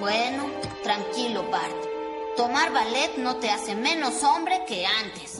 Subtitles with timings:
[0.00, 0.46] Bueno,
[0.82, 1.76] tranquilo, Bart.
[2.34, 5.38] Tomar ballet no te hace menos hombre que antes.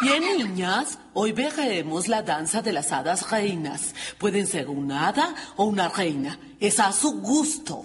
[0.00, 3.94] Bien, niñas, hoy veremos la danza de las hadas reinas.
[4.18, 6.40] Pueden ser una hada o una reina.
[6.58, 7.84] Es a su gusto.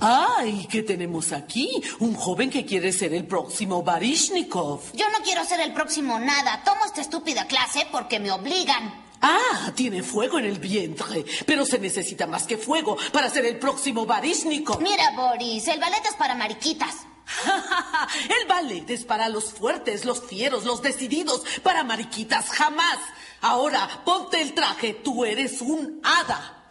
[0.00, 0.68] ¡Ay!
[0.70, 1.68] ¿Qué tenemos aquí?
[1.98, 4.92] Un joven que quiere ser el próximo Barishnikov.
[4.92, 6.62] Yo no quiero ser el próximo nada.
[6.64, 9.09] Tomo esta estúpida clase porque me obligan.
[9.20, 13.58] Ah, tiene fuego en el vientre, pero se necesita más que fuego para ser el
[13.58, 14.80] próximo Barishnikov.
[14.80, 17.06] Mira, Boris, el ballet es para mariquitas.
[18.40, 22.98] el ballet es para los fuertes, los fieros, los decididos, para mariquitas jamás.
[23.42, 26.66] Ahora, ponte el traje, tú eres un hada.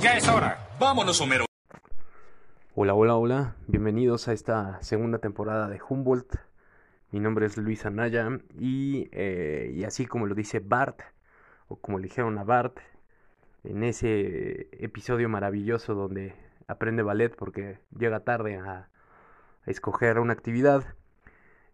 [0.00, 0.68] Ya es hora.
[0.78, 1.44] Vámonos, Homero.
[2.76, 3.56] Hola, hola, hola.
[3.66, 6.34] Bienvenidos a esta segunda temporada de Humboldt.
[7.14, 11.00] Mi nombre es Luis Anaya y, eh, y así como lo dice Bart,
[11.68, 12.80] o como le dijeron a Bart,
[13.62, 16.34] en ese episodio maravilloso donde
[16.66, 18.88] aprende ballet porque llega tarde a,
[19.64, 20.96] escoger una actividad.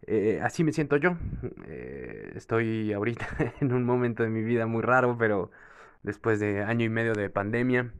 [0.02, 1.16] Eh, así me siento yo.
[1.64, 3.26] Eh, estoy ahorita
[3.62, 5.50] en un momento de mi vida muy raro, pero
[6.02, 7.94] después de año y medio de pandemia.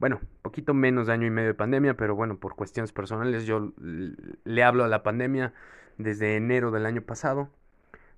[0.00, 3.72] Bueno, poquito menos de año y medio de pandemia, pero bueno, por cuestiones personales yo
[3.78, 5.54] le hablo a la pandemia
[6.02, 7.48] desde enero del año pasado,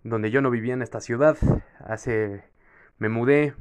[0.02, 1.36] donde yo no vivía en esta ciudad.
[1.80, 2.44] Hace
[2.98, 3.54] me mudé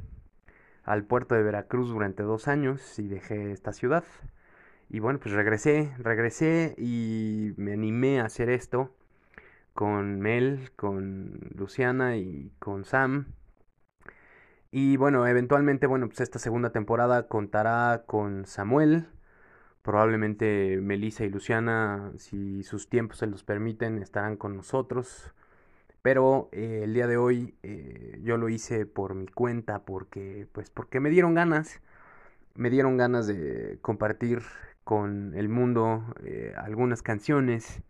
[0.84, 4.04] al puerto de Veracruz durante dos años y dejé esta ciudad.
[4.90, 8.92] Y bueno, pues regresé, regresé y me animé a hacer esto
[9.74, 13.34] con Mel, con Luciana y con Sam.
[14.72, 19.08] Y bueno, eventualmente, bueno, pues esta segunda temporada contará con Samuel.
[19.84, 25.34] Probablemente Melissa y Luciana, si sus tiempos se los permiten, estarán con nosotros.
[26.02, 30.70] Pero eh, el día de hoy eh, yo lo hice por mi cuenta porque, pues,
[30.70, 31.82] porque me dieron ganas.
[32.56, 34.42] Me dieron ganas de compartir
[34.84, 37.82] con el mundo eh, algunas canciones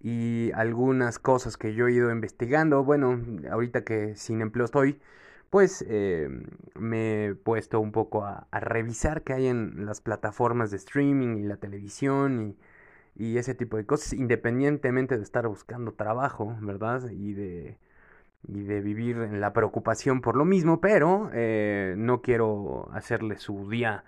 [0.00, 2.84] y algunas cosas que yo he ido investigando.
[2.84, 5.00] Bueno, ahorita que sin empleo estoy,
[5.50, 6.28] pues eh,
[6.74, 11.42] me he puesto un poco a, revisar qué hay en las plataformas de streaming y
[11.42, 12.56] la televisión
[13.16, 17.08] y, ese tipo de cosas, independientemente de estar buscando trabajo, ¿verdad?
[17.10, 17.78] Y de,
[18.48, 23.70] y de vivir en la preocupación por lo mismo, pero eh, no quiero hacerle su
[23.70, 24.04] día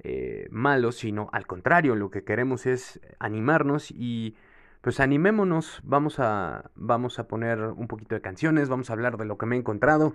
[0.00, 4.36] eh, malos, sino al contrario, lo que queremos es animarnos y
[4.80, 9.24] pues animémonos, vamos a, vamos a poner un poquito de canciones, vamos a hablar de
[9.24, 10.14] lo que me he encontrado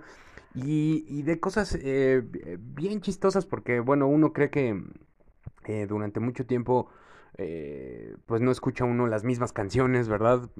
[0.54, 2.22] y, de cosas eh,
[2.58, 4.82] bien chistosas porque bueno, uno cree que
[5.66, 6.90] eh, durante mucho tiempo
[8.26, 10.50] pues no escucha uno las mismas canciones, ¿verdad?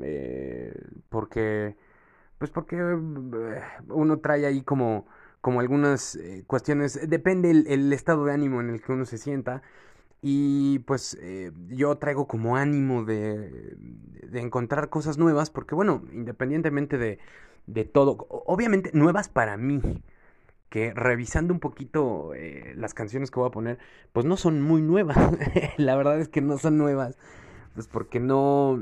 [1.09, 1.77] porque
[2.39, 5.07] pues porque uno trae ahí como
[5.41, 9.63] como algunas eh, cuestiones, depende el, estado de ánimo en el que uno se sienta.
[10.21, 16.99] Y pues eh, yo traigo como ánimo de, de, encontrar cosas nuevas, porque bueno, independientemente
[16.99, 17.21] de,
[17.69, 19.81] de todo, obviamente nuevas para mí,
[20.71, 23.79] que revisando un poquito eh, las canciones que voy a poner,
[24.13, 25.17] pues no son muy nuevas,
[25.77, 27.17] la verdad es que no son nuevas,
[27.75, 28.81] pues porque no,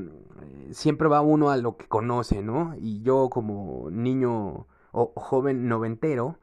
[0.71, 2.75] siempre va uno a lo que conoce, ¿no?
[2.79, 6.39] Y yo como niño o joven noventero,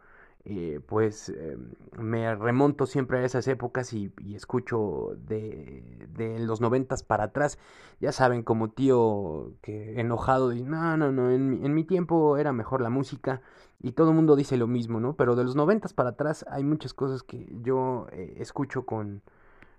[0.46, 1.56] eh, pues eh,
[1.98, 7.58] me remonto siempre a esas épocas y, escucho de, de, los noventas para atrás.
[8.00, 12.52] Ya saben, como tío que enojado, no, no, no, en mi, en mi tiempo era
[12.52, 13.40] mejor la música
[13.80, 15.16] y todo el mundo dice lo mismo, ¿no?
[15.16, 19.22] Pero de los noventas para atrás hay muchas cosas que yo eh, escucho con,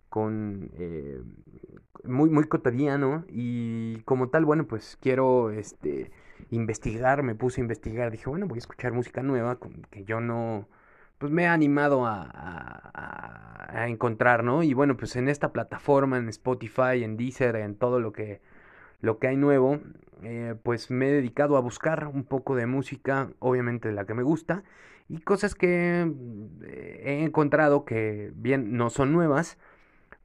[0.09, 0.71] con
[2.03, 6.11] muy, muy cotidiano y como tal, bueno, pues quiero, este
[6.51, 9.57] investigar, me puse a investigar, dije, bueno, voy a escuchar música nueva
[9.89, 10.67] que yo no,
[11.17, 12.29] pues me he animado a,
[13.69, 14.63] a, encontrar, ¿no?
[14.63, 18.41] Y bueno, pues en esta plataforma, en Spotify, en Deezer, en todo lo que,
[19.01, 19.79] lo que hay nuevo,
[20.23, 24.23] eh, pues me he dedicado a buscar un poco de música, obviamente la que me
[24.23, 24.63] gusta,
[25.09, 26.11] y cosas que
[26.63, 29.57] eh, he encontrado que bien no son nuevas,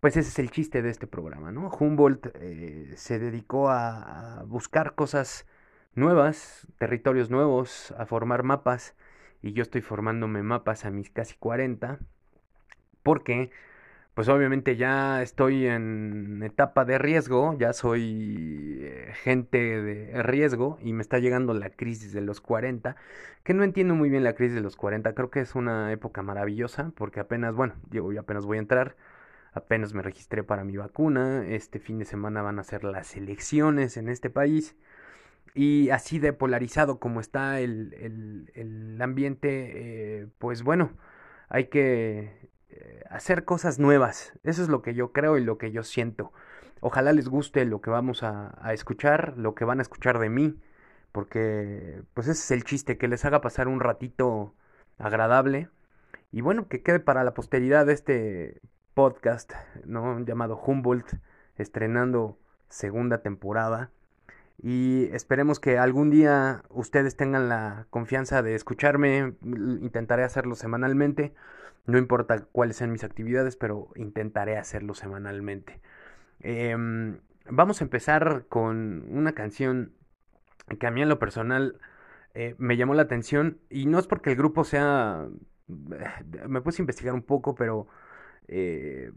[0.01, 1.69] pues ese es el chiste de este programa, ¿no?
[1.69, 5.47] Humboldt eh, se dedicó a buscar cosas
[5.95, 8.95] nuevas, territorios nuevos, a formar mapas
[9.43, 11.99] y yo estoy formándome mapas a mis casi 40
[13.03, 13.51] porque
[14.15, 20.93] pues obviamente ya estoy en etapa de riesgo, ya soy eh, gente de riesgo y
[20.93, 22.97] me está llegando la crisis de los 40,
[23.45, 26.23] que no entiendo muy bien la crisis de los 40, creo que es una época
[26.23, 28.97] maravillosa porque apenas, bueno, digo, yo apenas voy a entrar,
[29.53, 33.97] apenas me registré para mi vacuna, este fin de semana van a ser las elecciones
[33.97, 34.77] en este país
[35.55, 37.95] y así de polarizado como está el,
[38.55, 40.93] el, ambiente, eh, pues bueno,
[41.49, 44.33] hay que eh, hacer cosas nuevas.
[44.45, 46.33] Eso es lo que yo creo y lo que yo siento.
[46.81, 50.31] Ojalá les guste lo que vamos a, a escuchar, lo que van a escuchar de
[50.31, 50.59] mí,
[51.13, 54.55] porque pues ese es el chiste, que les haga pasar un ratito
[54.99, 55.69] agradable
[56.33, 58.61] y bueno, que quede para la posteridad este
[58.95, 59.53] podcast,
[59.85, 60.21] ¿no?
[60.21, 61.15] Llamado Humboldt,
[61.57, 62.39] estrenando
[62.69, 63.91] segunda temporada.
[64.63, 69.35] Y esperemos que algún día ustedes tengan la confianza de escucharme.
[69.43, 71.35] Intentaré hacerlo semanalmente.
[71.87, 75.81] No importa cuáles sean mis actividades, pero intentaré hacerlo semanalmente.
[76.41, 79.93] Em, vamos a empezar con una canción
[80.79, 81.81] que a mí en lo personal
[82.35, 83.61] eh, me llamó la atención.
[83.71, 85.27] Y no es porque el grupo sea...
[85.69, 87.87] Eh, me puse a investigar un poco, pero...
[88.49, 89.13] Eh,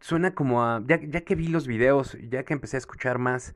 [0.00, 0.82] suena como a...
[0.86, 3.54] Ya, ya que vi los videos, ya que empecé a escuchar más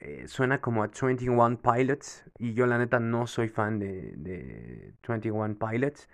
[0.00, 4.94] eh, suena como a 21 Pilots y yo la neta no soy fan de, de
[5.06, 6.08] 21 Pilots.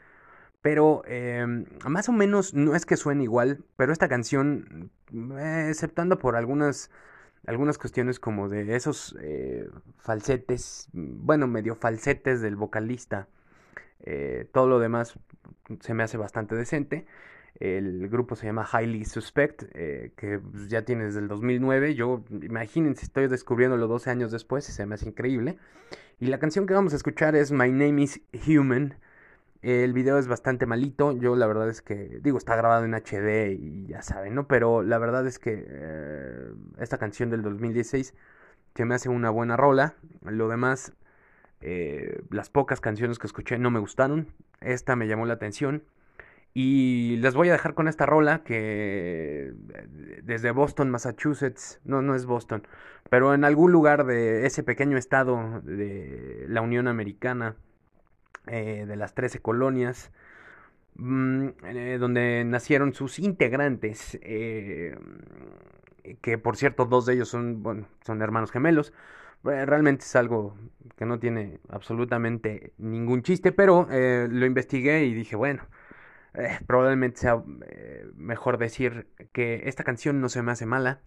[0.62, 6.18] Pero em, más o menos no es que suene igual, pero esta canción, eh, exceptando
[6.18, 6.90] por algunas,
[7.46, 9.68] algunas cuestiones como de esos eh,
[9.98, 13.28] falsetes, bueno, medio falsetes del vocalista,
[14.52, 15.18] todo lo demás
[15.80, 17.06] se me hace bastante decente.
[17.58, 21.94] El grupo se llama Highly Suspect, eh, que pues, ya tiene desde el 2009.
[21.94, 25.58] Yo, imagínense, estoy descubriéndolo 12 años después y se me hace increíble.
[26.20, 28.94] Y la canción que vamos a escuchar es My Name is Human.
[29.62, 31.12] El video es bastante malito.
[31.12, 34.46] Yo la verdad es que, digo, está grabado en HD y ya saben, ¿no?
[34.46, 38.14] Pero la verdad es que eh, esta canción del 2016
[38.74, 39.94] se me hace una buena rola.
[40.22, 40.92] Lo demás,
[41.62, 44.28] eh, las pocas canciones que escuché no me gustaron.
[44.60, 45.82] Esta me llamó la atención.
[46.58, 49.52] Y les voy a dejar con esta rola que
[50.22, 52.66] desde Boston, Massachusetts, no, no es Boston,
[53.10, 57.56] pero en algún lugar de ese pequeño estado de la Unión Americana,
[58.46, 60.12] eh, de las 13 colonias,
[60.94, 64.96] mm, eh, donde nacieron sus integrantes, eh,
[66.22, 68.94] que por cierto dos de ellos son, son hermanos gemelos.
[69.44, 70.56] Realmente es algo
[70.96, 75.62] que no tiene absolutamente ningún chiste, pero lo investigué y dije, bueno,
[76.36, 81.00] eh, probablemente sea eh, mejor decir que esta canción no se me hace mala.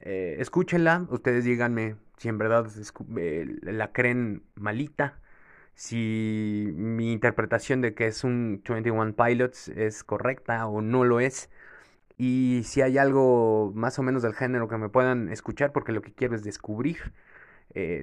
[0.00, 2.68] Eh, escúchenla, ustedes díganme si en verdad
[3.62, 5.18] la creen malita,
[5.74, 11.50] si mi interpretación de que es un 21 Pilots es correcta o no lo es,
[12.18, 16.02] y si hay algo más o menos del género que me puedan escuchar, porque lo
[16.02, 17.12] que quiero es descubrir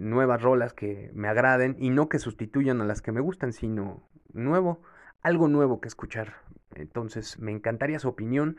[0.01, 4.09] nuevas rolas que me agraden y no que sustituyan a las que me gustan, sino
[4.33, 4.81] nuevo
[5.21, 6.35] algo nuevo que escuchar.
[6.75, 8.57] Entonces, me encantaría su opinión.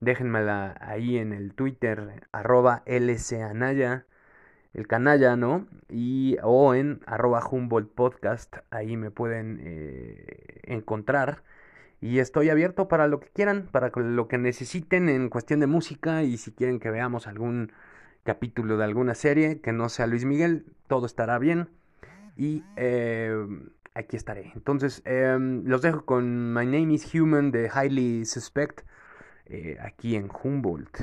[0.00, 4.04] Déjenmela ahí en el Twitter, arroba lcanaya,
[4.74, 5.66] el canalla, ¿no?
[5.88, 11.42] Y o en arroba Humboldt Podcast, ahí me pueden eh, encontrar.
[12.00, 16.24] Y estoy abierto para lo que quieran, para lo que necesiten en cuestión de música
[16.24, 17.72] y si quieren que veamos algún
[18.24, 21.68] capítulo de alguna serie que no sea Luis Miguel, todo estará bien.
[22.36, 23.46] Y eh,
[23.94, 24.52] aquí estaré.
[24.54, 28.82] Entonces, em, los dejo con My Name is Human de Highly Suspect,
[29.46, 30.98] eh, aquí en Humboldt.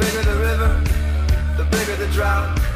[0.00, 0.82] Bigger the river,
[1.58, 2.69] the bigger the drought.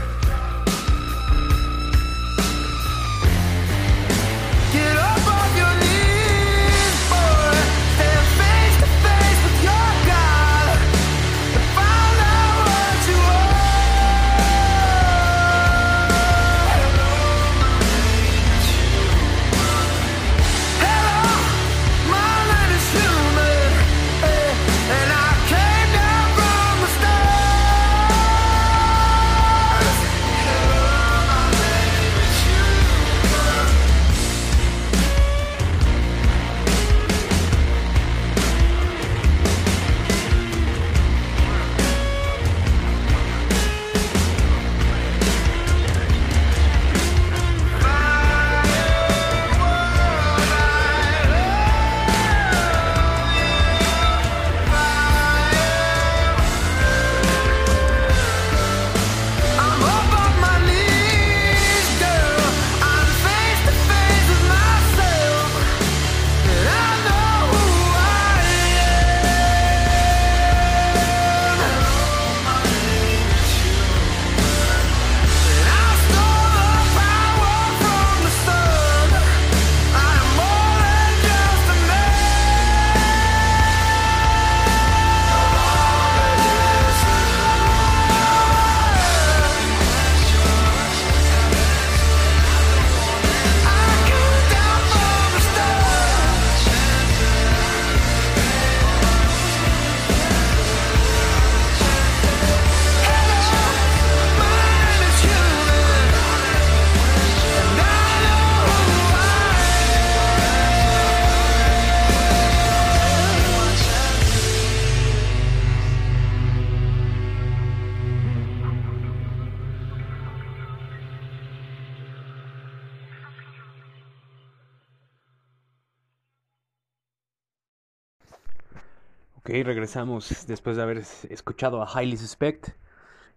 [129.45, 132.69] Ok, regresamos después de haber es- escuchado a Highly Suspect.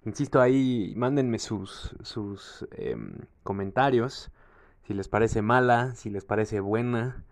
[0.06, 4.32] Insisto, ahí mándenme sus, sus em, comentarios,
[4.88, 7.24] si les parece mala, si les parece buena.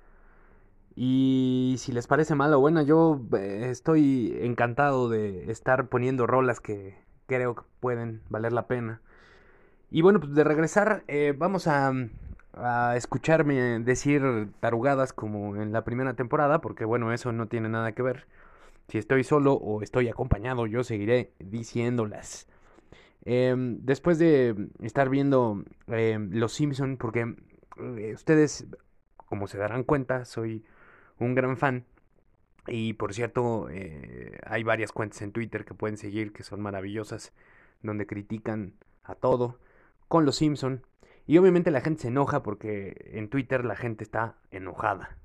[0.95, 6.59] Y si les parece mala o buena, yo eh, estoy encantado de estar poniendo rolas
[6.61, 6.95] que
[7.27, 9.01] creo que pueden valer la pena.
[9.91, 11.93] Y bueno, pues de regresar, eh, vamos a
[12.95, 18.01] escucharme decir tarugadas como en la primera temporada, porque bueno, eso no tiene nada que
[18.01, 18.25] ver.
[18.87, 22.47] Si estoy solo o estoy acompañado, yo seguiré diciéndolas.
[23.25, 27.35] Em, después de estar viendo em, Los Simpson, porque
[27.77, 28.67] eh, ustedes,
[29.15, 30.63] como se darán cuenta, soy
[31.19, 31.85] un gran fan.
[32.67, 37.33] Y por cierto, eh, hay varias cuentas en Twitter que pueden seguir que son maravillosas,
[37.81, 38.73] donde critican
[39.03, 39.59] a todo
[40.07, 40.85] con Los Simpson.
[41.27, 45.17] Y obviamente la gente se enoja porque en Twitter la gente está enojada.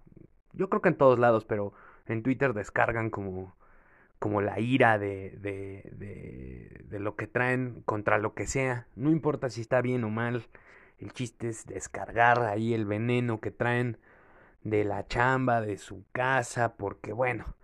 [0.52, 1.72] Yo creo que en todos lados, pero
[2.06, 3.56] en Twitter descargan como,
[4.18, 8.86] como la ira de, de, de, de lo que traen contra lo que sea.
[8.96, 10.46] No importa si está bien o mal.
[10.98, 13.96] El chiste es descargar ahí el veneno que traen
[14.62, 17.56] de la chamba, de su casa, porque bueno,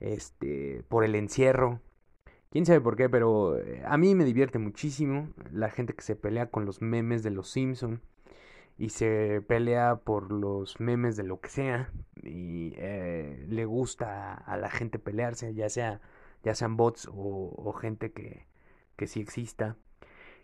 [0.00, 1.80] este, por el encierro.
[2.50, 6.16] Quién sabe por qué, pero eh, a mí me divierte muchísimo la gente que se
[6.16, 8.02] pelea con los memes de los Simpson
[8.78, 14.56] y se pelea por los memes de lo que sea y eh, le gusta a
[14.56, 16.00] la gente pelearse, ya sea
[16.42, 18.46] ya sean bots o, gente que,
[18.96, 19.76] que sí exista.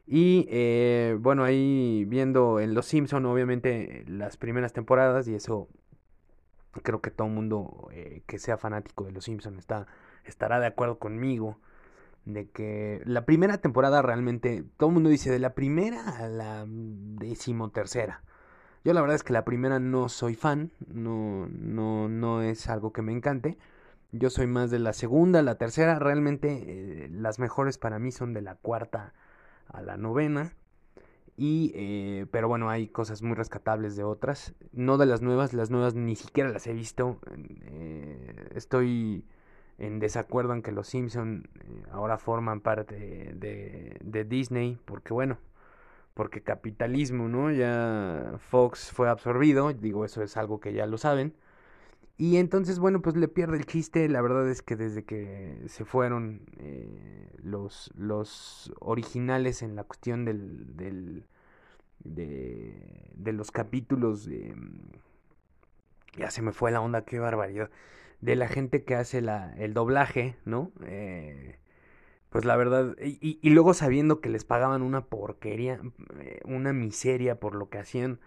[0.07, 5.69] Y eh, bueno, ahí viendo en Los Simpson, obviamente las primeras temporadas, y eso
[6.83, 9.87] creo que todo el mundo eh, que sea fanático de Los Simpson está,
[10.25, 11.59] estará de acuerdo conmigo
[12.29, 16.67] de que la primera temporada realmente, todo el mundo dice de la primera a la
[16.69, 18.23] decimotercera.
[18.85, 22.93] Yo la verdad es que la primera no soy fan, no, no, no es algo
[22.93, 23.57] que me encante.
[24.13, 28.35] Yo soy más de la segunda, la tercera, realmente eh, las mejores para mí son
[28.35, 29.15] de la cuarta
[29.67, 30.53] a la novena.
[31.37, 34.55] Y, eh, pero bueno, hay cosas muy rescatables de otras.
[34.73, 37.21] No de las nuevas, las nuevas ni siquiera las he visto.
[37.63, 39.25] Eh, estoy
[39.79, 42.95] en desacuerdo en que los Simpson eh, ahora forman parte
[43.35, 44.79] de, de Disney.
[44.85, 45.39] Porque bueno,
[46.15, 47.51] porque capitalismo, ¿no?
[47.53, 49.73] Ya Fox fue absorbido.
[49.73, 51.35] Digo, eso es algo que ya lo saben.
[52.17, 54.09] Y entonces, bueno, pues le pierde el chiste.
[54.09, 60.25] La verdad es que desde que se fueron eh, los, los originales en la cuestión
[60.25, 61.25] del, del
[62.05, 64.55] de, los capítulos de...
[66.17, 67.71] Ya se me fue la onda, qué barbaridad.
[68.21, 70.73] De la gente que hace la, el doblaje, ¿no?
[70.85, 71.59] Eh,
[72.31, 75.81] pues la verdad, y, luego sabiendo que les pagaban una porquería,
[76.21, 78.21] eh, una miseria por lo que hacían,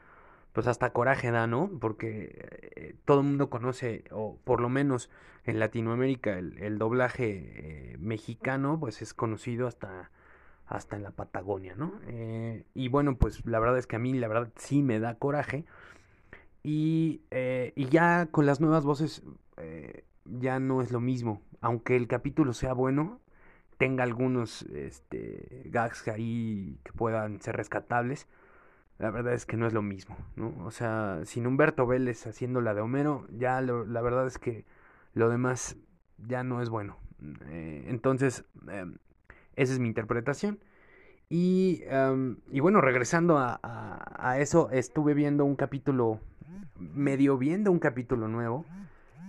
[0.53, 1.69] pues hasta coraje da, ¿no?
[1.79, 5.11] Porque eh, todo el mundo conoce, o por lo menos
[5.45, 10.09] en Latinoamérica, el, el doblaje eh, mexicano, pues es conocido hasta,
[10.65, 11.93] hasta en la Patagonia, ¿no?
[12.73, 15.65] Y bueno, pues la verdad es que a mí, la verdad, sí me da coraje.
[16.63, 17.21] Y,
[17.75, 19.23] y ya con las nuevas voces,
[19.57, 21.41] eh, ya no es lo mismo.
[21.61, 23.19] Aunque el capítulo sea bueno,
[23.77, 28.27] tenga algunos este, gags ahí que puedan ser rescatables,
[28.99, 30.53] la verdad es que no es lo mismo, ¿no?
[30.63, 34.65] O sea, sin Humberto Vélez haciendo la de Homero, ya lo, la verdad es que
[35.15, 35.77] lo demás
[36.19, 36.97] ya no es bueno.
[37.47, 38.85] Eh, entonces, eh,
[39.55, 40.59] esa es mi interpretación.
[41.29, 46.19] Y, um, y bueno, regresando a, a, eso, estuve viendo un capítulo,
[46.77, 48.65] medio viendo un capítulo nuevo.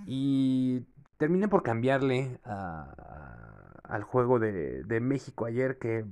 [0.07, 0.85] Y
[1.17, 6.05] terminé por cambiarle a, al juego de, México ayer, que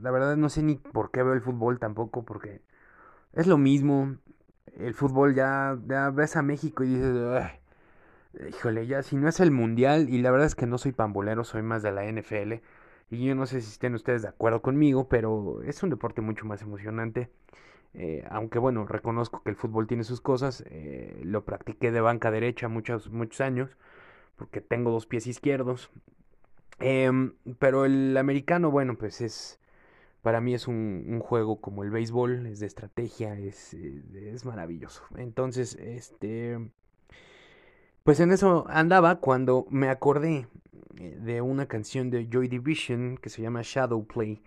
[0.00, 2.62] la verdad no sé ni por qué veo el fútbol tampoco, porque
[3.32, 4.16] es lo mismo.
[4.76, 7.50] El fútbol ya, ya ves a México y dices,
[8.48, 11.44] híjole, ya si no es el mundial, y la verdad es que no soy pambolero,
[11.44, 12.62] soy más de la NFL.
[13.10, 16.46] Y yo no sé si estén ustedes de acuerdo conmigo, pero es un deporte mucho
[16.46, 17.30] más emocionante.
[17.94, 20.64] Eh, aunque bueno, reconozco que el fútbol tiene sus cosas.
[20.68, 23.76] Eh, lo practiqué de banca derecha muchos, muchos años,
[24.36, 25.90] porque tengo dos pies izquierdos.
[26.80, 27.10] Eh,
[27.58, 29.60] pero el americano, bueno, pues es,
[30.22, 35.04] para mí es un, un, juego como el béisbol, es de estrategia, es, es maravilloso.
[35.16, 36.58] Entonces, este,
[38.02, 40.48] pues en eso andaba cuando me acordé
[40.94, 44.42] de una canción de Joy Division que se llama Shadow Play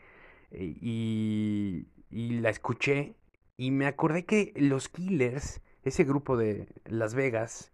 [0.51, 3.15] y, y la escuché
[3.57, 7.71] y me acordé que los Killers, ese grupo de Las Vegas,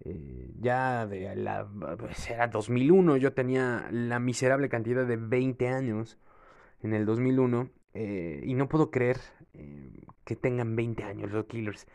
[0.00, 1.66] eh, ya de la
[1.98, 6.18] pues era 2001, yo tenía la miserable cantidad de 20 años
[6.82, 9.18] en el 2001 eh, y no puedo creer
[9.54, 9.90] eh,
[10.24, 11.86] que tengan 20 años los Killers.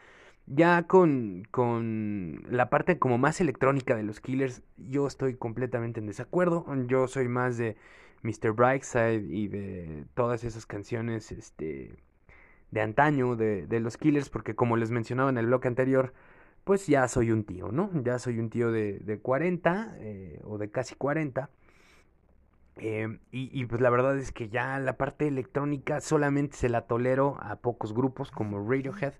[0.54, 6.08] Ya con, con la parte como más electrónica de los Killers, yo estoy completamente en
[6.08, 6.66] desacuerdo.
[6.88, 7.78] Yo soy más de
[8.24, 8.52] Mr.
[8.52, 11.96] Brightside y de todas esas canciones este,
[12.72, 16.14] de antaño de, de, los Killers, porque como les mencionaba en el bloque anterior,
[16.66, 17.90] pues ya soy un tío, ¿no?
[18.04, 21.50] Ya soy un tío de, de 40 eh, o de casi 40.
[22.76, 26.82] Eh, y, y, pues la verdad es que ya la parte electrónica solamente se la
[26.88, 29.14] tolero a pocos grupos como Radiohead.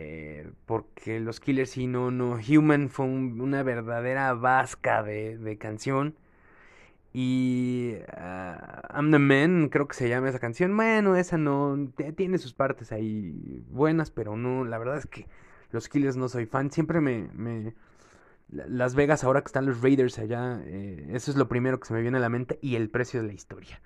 [0.00, 5.58] Eh, porque los Killers y no, no, Human fue un, una verdadera vasca de, de
[5.58, 6.14] canción.
[7.12, 10.76] Y uh, I'm the Man, creo que se llama esa canción.
[10.76, 15.26] Bueno, esa no, tiene sus partes ahí buenas, pero no, la verdad es que
[15.72, 16.70] los Killers no soy fan.
[16.70, 17.74] Siempre me, me
[18.50, 21.94] Las Vegas, ahora que están los Raiders allá, eh, eso es lo primero que se
[21.94, 23.80] me viene a la mente y el precio de la historia.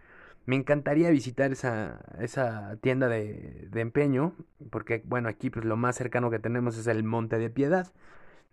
[0.46, 4.34] Me encantaría visitar esa, esa tienda de, de, empeño,
[4.70, 7.92] porque bueno, aquí pues lo más cercano que tenemos es el Monte de Piedad.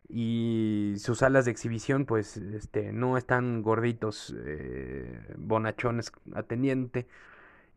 [0.09, 7.07] Y sus salas de exhibición pues este, no están gorditos, eh, bonachones atendiente.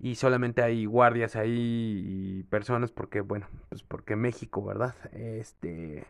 [0.00, 4.94] Y solamente hay guardias ahí y personas porque, bueno, pues porque México, ¿verdad?
[5.12, 6.06] Este...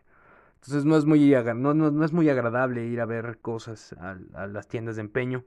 [0.54, 4.68] Entonces no es muy, no, no, es muy agradable ir a ver cosas a las
[4.68, 5.44] tiendas de empeño.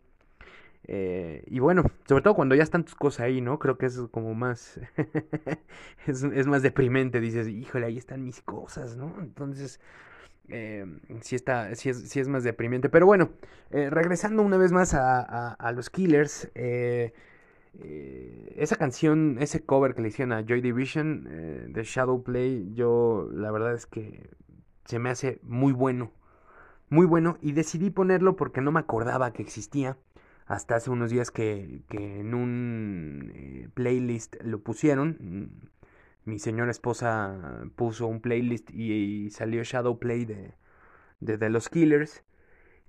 [0.87, 3.59] Eh, y bueno, sobre todo cuando ya están tus cosas ahí, ¿no?
[3.59, 4.79] Creo que es como más.
[6.07, 7.19] es, más deprimente.
[7.19, 9.13] Dices, híjole, ahí están mis cosas, ¿no?
[9.19, 9.79] Entonces,
[10.49, 10.85] eh,
[11.21, 12.89] sí, está, sí, es, más deprimente.
[12.89, 13.31] Pero bueno,
[13.71, 16.51] eh, regresando una vez más a, a, a los Killers.
[18.55, 23.51] esa canción, ese cover que le hicieron a Joy Division de Shadow Play, yo la
[23.51, 24.29] verdad es que
[24.85, 26.11] se me hace muy bueno.
[26.89, 27.37] Muy bueno.
[27.41, 29.97] Y decidí ponerlo porque no me acordaba que existía
[30.45, 35.71] hasta hace unos días que, que en un eh, playlist lo pusieron.
[36.23, 40.53] Mi señora esposa puso un playlist y, salió Shadow Play de,
[41.19, 42.23] de, los Killers.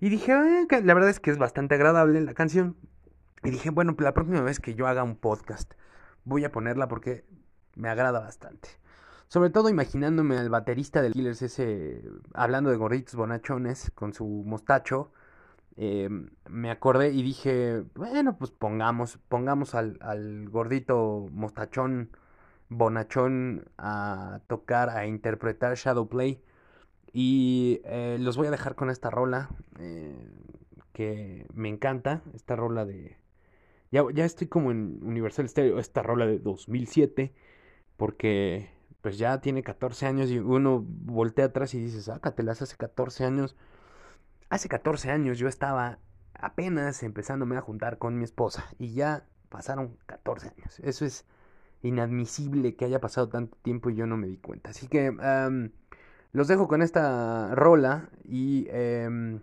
[0.01, 2.77] Y dije, eh, la verdad es que es bastante agradable la canción.
[3.43, 5.73] Y dije, bueno, la próxima vez que yo haga un podcast,
[6.25, 7.25] voy a ponerla porque
[7.75, 8.69] me agrada bastante.
[9.29, 15.13] Sobre todo imaginándome al baterista de Killers, ese, hablando de gorditos bonachones, con su mostacho
[15.77, 16.09] eh,
[16.49, 22.11] me acordé y dije, bueno, pues pongamos, pongamos al, al gordito mostachón,
[22.69, 26.43] bonachón a tocar, a interpretar Shadowplay.
[27.13, 30.15] Y eh, los voy a dejar con esta rola eh,
[30.93, 32.23] que me encanta.
[32.35, 33.17] Esta rola de...
[33.91, 35.79] Ya, ya estoy como en Universal Stereo.
[35.79, 37.33] Esta rola de 2007.
[37.97, 43.25] Porque pues ya tiene 14 años y uno voltea atrás y dice, sácatelas hace 14
[43.25, 43.57] años.
[44.49, 45.99] Hace 14 años yo estaba
[46.35, 50.79] apenas empezándome a juntar con mi esposa y ya pasaron 14 años.
[50.81, 51.27] Eso es
[51.83, 54.71] inadmisible que haya pasado tanto tiempo y yo no me di cuenta.
[54.71, 55.13] Así que
[56.33, 59.41] los dejo con esta rola y, em,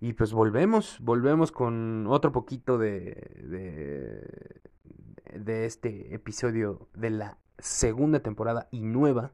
[0.00, 8.20] y pues volvemos, volvemos con otro poquito de, de, de este episodio de la segunda
[8.20, 9.32] temporada y nueva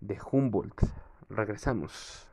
[0.00, 0.82] de Humboldt.
[1.28, 2.31] Regresamos.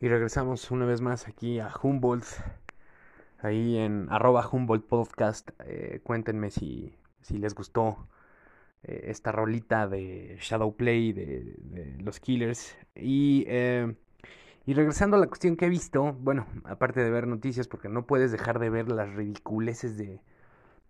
[0.00, 2.24] Y regresamos una vez más aquí a Humboldt.
[3.40, 5.50] Ahí en arroba Humboldt Podcast.
[5.64, 8.06] Eh, cuéntenme si, si les gustó
[8.84, 12.76] eh, esta rolita de Shadowplay de, de los Killers.
[12.94, 13.92] Y, eh,
[14.66, 18.06] y regresando a la cuestión que he visto, bueno, aparte de ver noticias, porque no
[18.06, 20.20] puedes dejar de ver las ridiculeces de,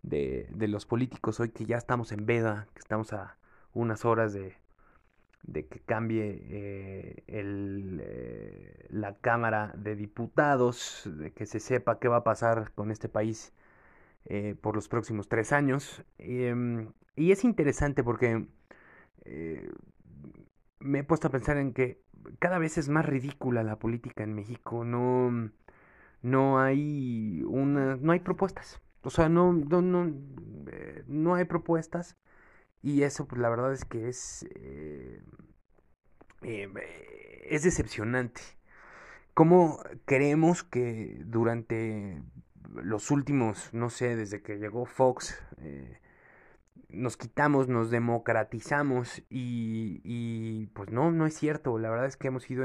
[0.02, 3.38] de, de los políticos hoy que ya estamos en veda, que estamos a
[3.72, 4.58] unas horas de,
[5.42, 12.09] de que cambie eh, el, eh, la Cámara de Diputados, de que se sepa qué
[12.09, 13.53] va a pasar con este país
[14.27, 16.05] eh, por los próximos tres años.
[16.18, 18.46] Em, y es interesante porque
[20.81, 22.01] me he puesto a pensar en que
[22.38, 24.85] cada vez es más ridícula la política en México.
[24.85, 25.51] No,
[26.22, 28.81] no hay una, no hay propuestas.
[29.03, 30.12] O sea, no, no, no,
[31.07, 32.16] no hay propuestas.
[32.82, 35.22] Y eso, pues la verdad es que es, eh,
[36.42, 38.40] eh, es decepcionante.
[39.34, 42.22] ¿Cómo creemos que durante
[42.74, 46.00] los últimos, no sé, desde que llegó Fox, eh,
[46.88, 51.78] nos quitamos, nos democratizamos y, y, pues no, no es cierto.
[51.78, 52.64] La verdad es que hemos ido,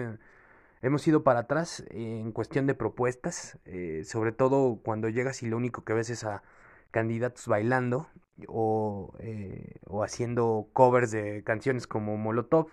[0.82, 5.58] hemos ido para atrás en cuestión de propuestas, eh, sobre todo cuando llegas y lo
[5.58, 6.44] único que ves es a
[6.92, 8.08] candidatos bailando
[8.48, 12.68] o, eh, o haciendo covers de canciones como Molotov.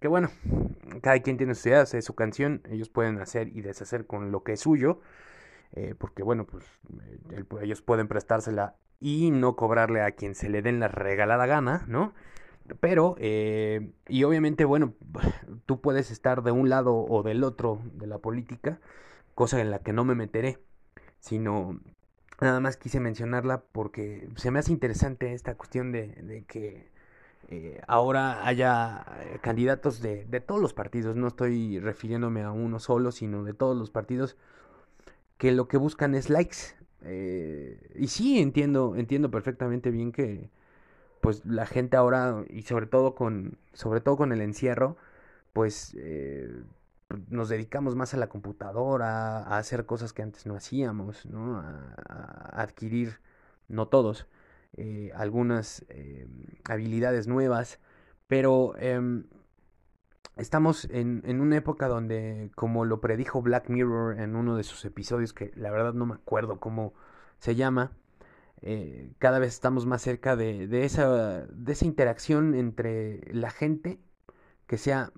[0.00, 0.28] Que bueno,
[1.02, 4.42] cada quien tiene su idea, hace su canción, ellos pueden hacer y deshacer con lo
[4.42, 5.00] que es suyo,
[5.72, 6.66] eh, porque bueno, pues
[7.30, 11.84] el, ellos pueden prestársela y no cobrarle a quien se le den la regalada gana,
[11.88, 12.12] ¿no?
[12.80, 14.94] Pero, eh, y obviamente, bueno,
[15.66, 18.80] tú puedes estar de un lado o del otro de la política,
[19.34, 20.58] cosa en la que no me meteré,
[21.20, 21.80] sino
[22.40, 26.88] nada más quise mencionarla porque se me hace interesante esta cuestión de, de que
[27.48, 32.78] eh, ahora haya eh, candidatos de, de, todos los partidos, no estoy refiriéndome a uno
[32.80, 34.36] solo, sino de todos los partidos
[35.38, 36.56] que lo que buscan es likes.
[37.02, 40.50] Eh, y sí, entiendo, entiendo perfectamente bien que
[41.20, 44.96] pues la gente ahora, y sobre todo con, sobre todo con el encierro,
[45.52, 45.96] pues
[47.28, 51.58] nos dedicamos más a la computadora, a hacer cosas que antes no hacíamos, ¿no?
[51.58, 53.20] A, adquirir,
[53.68, 54.26] no todos,
[54.76, 56.28] eh, algunas eh,
[56.64, 57.80] habilidades nuevas,
[58.26, 59.24] pero eh,
[60.36, 65.32] estamos en, una época donde, como lo predijo Black Mirror en uno de sus episodios,
[65.32, 66.94] que la verdad no me acuerdo cómo
[67.38, 67.92] se llama,
[68.62, 74.00] eh, cada vez estamos más cerca de, esa, de esa interacción entre la gente
[74.66, 75.12] que sea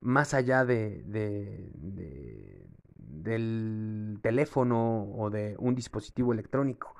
[0.00, 6.94] más allá de, de, de, del teléfono o de un dispositivo electrónico.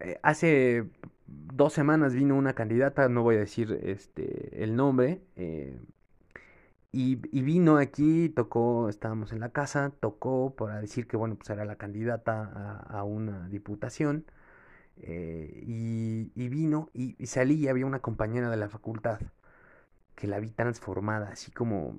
[0.00, 0.86] Eh, hace
[1.26, 5.78] dos semanas vino una candidata, no voy a decir este, el nombre, eh,
[6.90, 11.50] y, y, vino aquí, tocó, estábamos en la casa, tocó para decir que, bueno, pues
[11.50, 14.24] era la candidata a, a una diputación,
[14.96, 19.20] eh, y, y, vino y, y salí y había una compañera de la facultad
[20.18, 21.96] que la vi transformada, así como,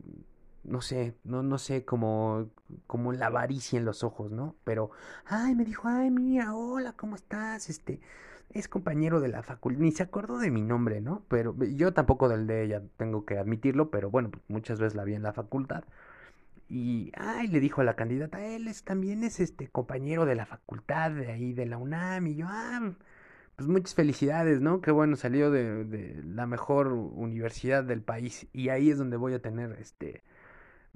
[0.65, 2.49] no sé, no, no sé, como,
[2.85, 4.57] como la avaricia en los ojos, ¿no?
[4.65, 4.91] Pero,
[5.25, 7.69] ay, me dijo, ay, mira, hola, ¿cómo estás?
[7.69, 8.01] Este,
[8.49, 11.23] es compañero de la facultad, ni se acordó de mi nombre, ¿no?
[11.29, 15.05] Pero yo tampoco del de ella, tengo que admitirlo, pero bueno, pues muchas veces la
[15.05, 15.85] vi en la facultad.
[16.67, 20.45] Y, ay, le dijo a la candidata, él es, también es este compañero de la
[20.45, 22.81] facultad de ahí, de la UNAM, y yo, ah,
[23.59, 24.79] pues muchas felicidades, ¿no?
[24.79, 29.41] Qué bueno, salió de, la mejor universidad del país y ahí es donde voy a
[29.41, 30.23] tener este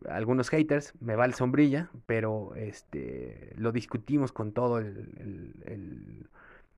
[0.08, 6.30] algunos haters, me va el sombrilla, pero este lo discutimos con todo el,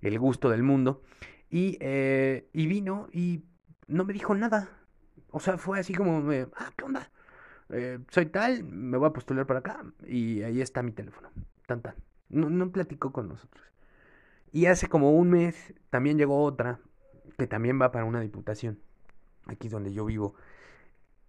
[0.01, 1.03] el, gusto del mundo
[1.51, 3.43] y, eh, y vino y
[3.85, 4.69] no me dijo nada.
[5.29, 6.23] O sea, fue así como,
[6.55, 7.11] ah, ¿qué onda?
[7.69, 11.29] Eh, soy tal, me voy a postular para acá y ahí está mi teléfono.
[11.67, 11.93] Tan, tan.
[12.29, 13.74] No platicó con nosotros.
[14.51, 16.79] Y hace como un mes también llegó otra
[17.37, 18.79] que también va para una diputación,
[19.45, 20.35] aquí donde yo vivo.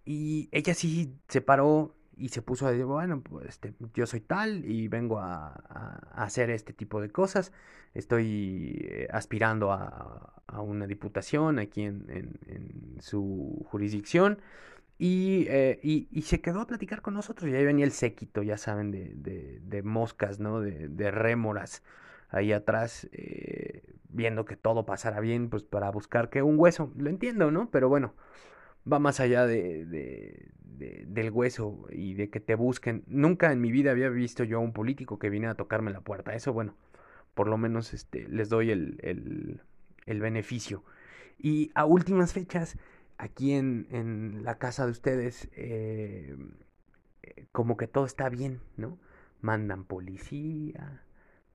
[0.05, 4.21] Y ella sí se paró y se puso a decir, bueno, pues este, yo soy
[4.21, 5.53] tal y vengo a,
[6.13, 7.51] hacer este tipo de cosas.
[7.93, 14.39] Estoy eh, aspirando a, una diputación aquí en, en, su jurisdicción.
[14.97, 17.51] Y, eh, y, y, se quedó a platicar con nosotros.
[17.51, 20.59] Y ahí venía el séquito, ya saben, de moscas, ¿no?
[20.61, 21.83] De, de rémoras
[22.29, 27.09] ahí atrás, eh, viendo que todo pasara bien, pues para buscar que un hueso, lo
[27.09, 27.69] entiendo, ¿no?
[27.71, 28.13] Pero bueno,
[28.91, 33.03] va más allá de, de, de, del hueso y de que te busquen.
[33.07, 36.01] Nunca en mi vida había visto yo a un político que viniera a tocarme la
[36.01, 36.33] puerta.
[36.35, 36.75] Eso, bueno,
[37.33, 39.61] por lo menos este, les doy el, el,
[40.05, 40.83] el beneficio.
[41.37, 42.77] Y a últimas fechas,
[43.17, 46.35] aquí en, en la casa de ustedes, eh,
[47.23, 48.97] eh, como que todo está bien, ¿no?
[49.41, 51.03] Mandan policía,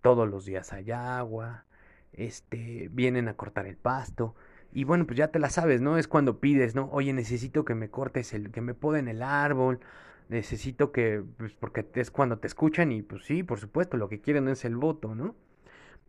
[0.03, 1.65] todos los días hay agua,
[2.13, 4.35] este, vienen a cortar el pasto.
[4.73, 5.99] Y bueno, pues ya te la sabes, ¿no?
[5.99, 6.89] Es cuando pides, ¿no?
[6.93, 9.81] Oye, necesito que me cortes el, que me poden el árbol,
[10.29, 14.21] necesito que, pues porque es cuando te escuchan y pues sí, por supuesto, lo que
[14.21, 15.35] quieren es el voto, ¿no?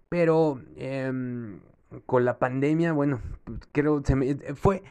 [0.10, 1.60] Pero em,
[2.06, 3.22] con la pandemia, bueno,
[3.72, 4.84] creo, se me, eh, fue,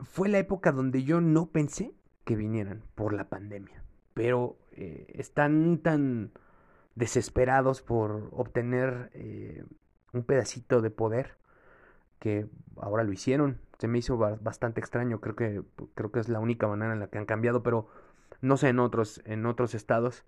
[0.00, 1.92] fue la época donde yo no pensé
[2.24, 3.82] que vinieran por la pandemia,
[4.14, 6.30] pero eh, están tan
[7.00, 9.64] desesperados por obtener eh,
[10.12, 11.36] un pedacito de poder
[12.20, 13.58] que ahora lo hicieron.
[13.78, 15.62] Se me hizo bastante extraño, creo que
[15.94, 17.88] creo que es la única manera en la que han cambiado, pero
[18.42, 20.24] no sé en otros en otros estados,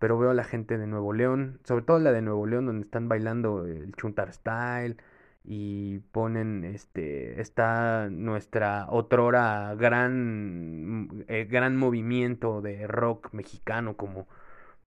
[0.00, 2.84] pero veo a la gente de Nuevo León, sobre todo la de Nuevo León donde
[2.84, 4.96] están bailando el Chuntar Style
[5.44, 14.26] y ponen este está nuestra otrora gran eh, gran movimiento de rock mexicano como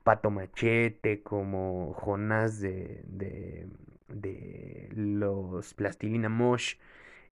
[0.04, 6.76] Pato Machete, como Jonás de, de, los Plastilina Mosh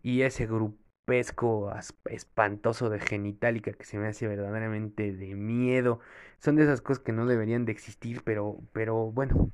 [0.04, 1.72] y ese grupesco
[2.06, 6.00] espantoso de Genitalica que se me hace verdaderamente de miedo.
[6.40, 9.52] Son de esas cosas que no deberían de existir, pero, pero bueno,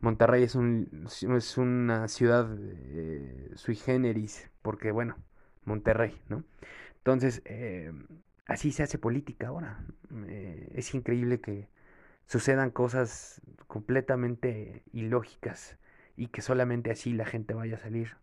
[0.00, 5.16] Monterrey es, un, es una ciudad eh, sui generis, porque bueno,
[5.64, 6.44] Monterrey, ¿no?
[6.98, 7.92] Entonces, eh,
[8.46, 9.84] así se hace política ahora.
[10.28, 11.68] Eh, es increíble que
[12.26, 15.78] sucedan cosas completamente ilógicas
[16.16, 18.16] y que solamente así la gente vaya a salir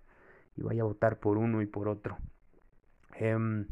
[0.55, 2.17] y vaya a votar por uno y por otro.
[3.15, 3.67] Em,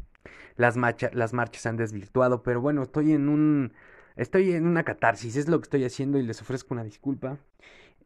[0.56, 0.76] las,
[1.12, 3.72] las marchas han desvirtuado, pero bueno, estoy en un
[4.16, 7.38] estoy en una catarsis, es lo que estoy haciendo y les ofrezco una disculpa,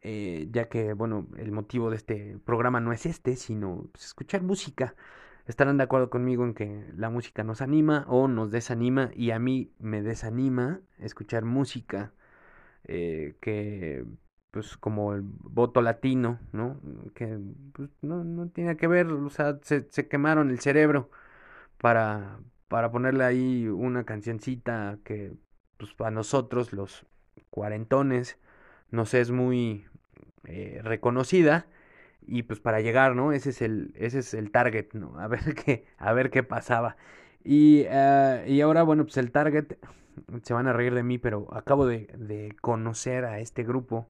[0.01, 4.41] eh, ya que bueno, el motivo de este programa no es este, sino pues, escuchar
[4.43, 4.95] música.
[5.47, 9.39] Estarán de acuerdo conmigo en que la música nos anima o nos desanima y a
[9.39, 12.11] mí me desanima escuchar música
[12.87, 14.05] eh, que
[14.51, 16.79] pues como el voto latino, ¿no?
[17.13, 17.37] Que
[17.73, 21.09] pues, no, no tiene que ver, o sea, se, se quemaron el cerebro
[21.77, 25.33] para, para ponerle ahí una cancioncita que
[25.77, 27.05] pues para nosotros los
[27.49, 28.39] cuarentones
[28.91, 29.85] nos es muy
[30.45, 31.67] eh, reconocida
[32.25, 33.31] y pues para llegar, ¿no?
[33.31, 35.19] Ese es el, ese es el target, ¿no?
[35.19, 36.97] A ver qué, a ver qué pasaba.
[37.43, 39.77] Y, uh, y ahora, bueno, pues el target
[40.43, 44.09] se van a reír de mí, pero acabo de, de conocer a este grupo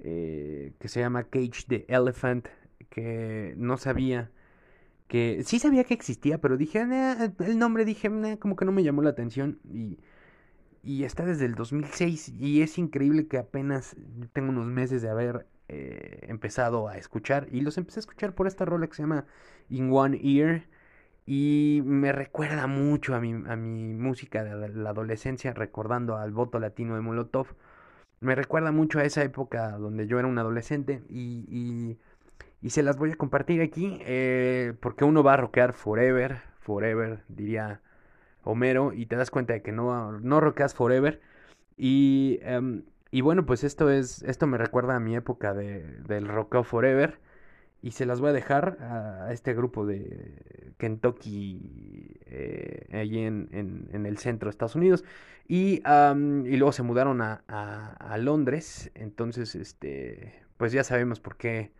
[0.00, 2.48] eh, que se llama Cage the Elephant,
[2.90, 4.30] que no sabía
[5.08, 9.02] que sí sabía que existía, pero dije, el nombre dije, como que no me llamó
[9.02, 9.98] la atención y,
[10.82, 13.96] y está desde el 2006 y es increíble que apenas
[14.32, 18.46] tengo unos meses de haber eh, empezado a escuchar y los empecé a escuchar por
[18.46, 19.26] esta rola que se llama
[19.68, 20.66] In One Ear
[21.26, 26.58] y me recuerda mucho a mi, a mi música de la adolescencia, recordando al voto
[26.58, 27.48] latino de Molotov.
[28.20, 31.98] Me recuerda mucho a esa época donde yo era un adolescente y, y,
[32.62, 37.24] y se las voy a compartir aquí eh, porque uno va a rockear forever, forever,
[37.28, 37.80] diría
[38.42, 41.20] Homero, y te das cuenta de que no, no rockeas forever.
[41.76, 46.28] Y, um, y bueno, pues esto es, esto me recuerda a mi época de, del
[46.28, 47.18] rockeo forever
[47.84, 53.50] y se las voy a dejar a, este grupo de Kentucky, eh, allí en,
[53.92, 55.04] en, el centro de Estados Unidos.
[55.46, 61.72] Y, y luego se mudaron a, a, Londres, entonces, este, pues ya sabemos por qué,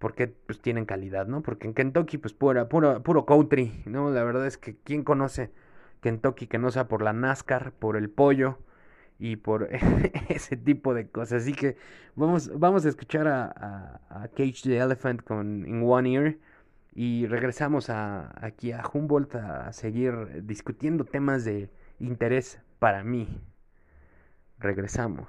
[0.00, 1.42] por qué pues, tienen calidad, ¿no?
[1.42, 4.10] Porque en Kentucky, pues pura, puro, puro country, ¿no?
[4.10, 5.52] La verdad es que, ¿quién conoce
[6.00, 8.58] Kentucky que no sea por la NASCAR, por el pollo?
[9.20, 9.68] Y por
[10.28, 11.42] ese tipo de cosas.
[11.42, 11.76] Así que
[12.16, 16.36] vamos, vamos a escuchar a, a, Cage the Elephant con In One Ear
[16.94, 21.68] y regresamos a, aquí a Humboldt a seguir discutiendo temas de
[22.00, 23.28] interés para mí.
[24.58, 25.28] Regresamos.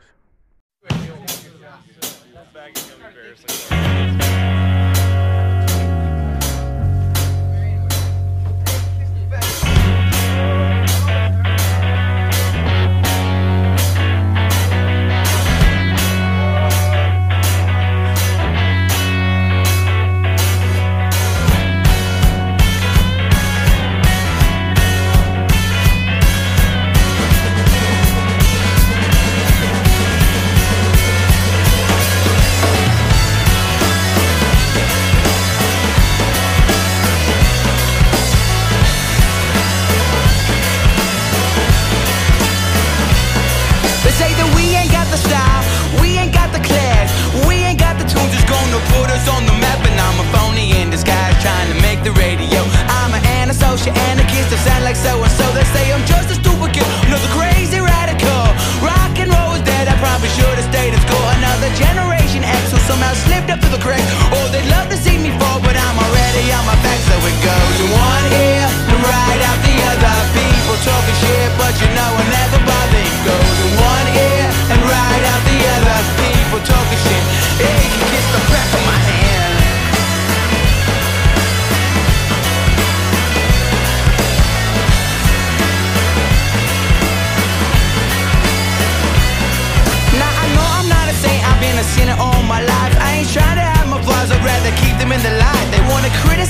[54.92, 55.46] like so-and-so.
[55.56, 58.44] They say I'm just a stupid kid, another crazy radical.
[58.84, 61.28] Rock and roll is dead, I probably should have stayed at school.
[61.40, 64.04] Another generation X who somehow slipped up to the cracks.
[64.36, 67.38] Oh, they'd love to see me fall, but I'm already on my back So it
[67.40, 67.78] goes.
[67.88, 72.60] One ear and right out the other People talking shit, but you know I never
[72.68, 73.00] bother.
[73.00, 73.58] It goes.
[73.80, 75.51] One ear and right out the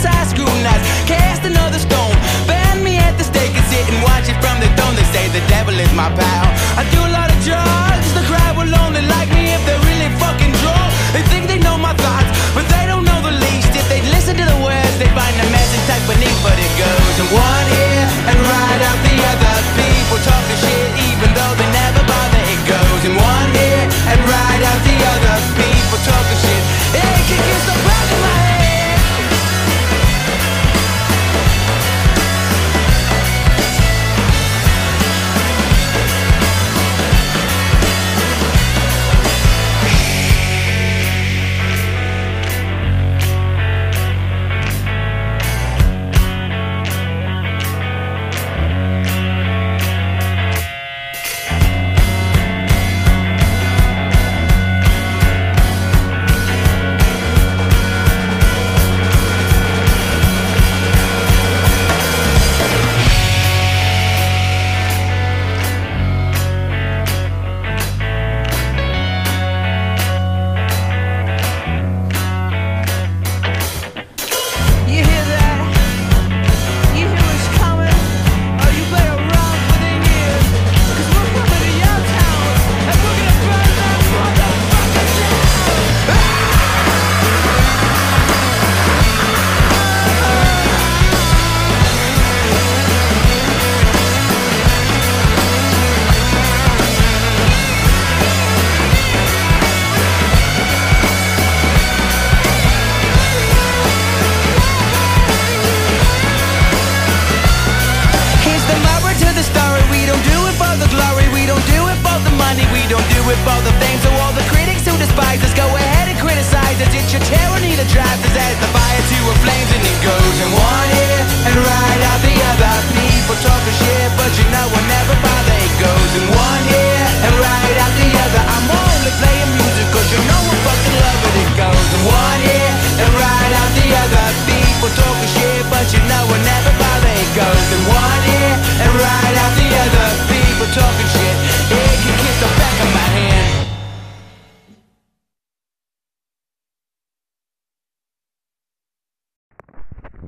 [0.05, 2.15] as I Cast another stone.
[2.47, 4.95] Burn me at the stake and sit and watch it from the throne.
[4.95, 6.45] They say the devil is my pal.
[6.77, 6.83] I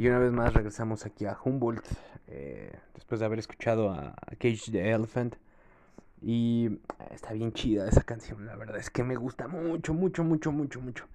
[0.03, 1.85] Y una vez más regresamos aquí a Humboldt,
[2.27, 5.37] eh, después de haber escuchado a Cage the Elephant.
[6.21, 10.51] Y está bien chida esa canción, la verdad es que me gusta mucho, mucho, mucho,
[10.51, 11.05] mucho, mucho.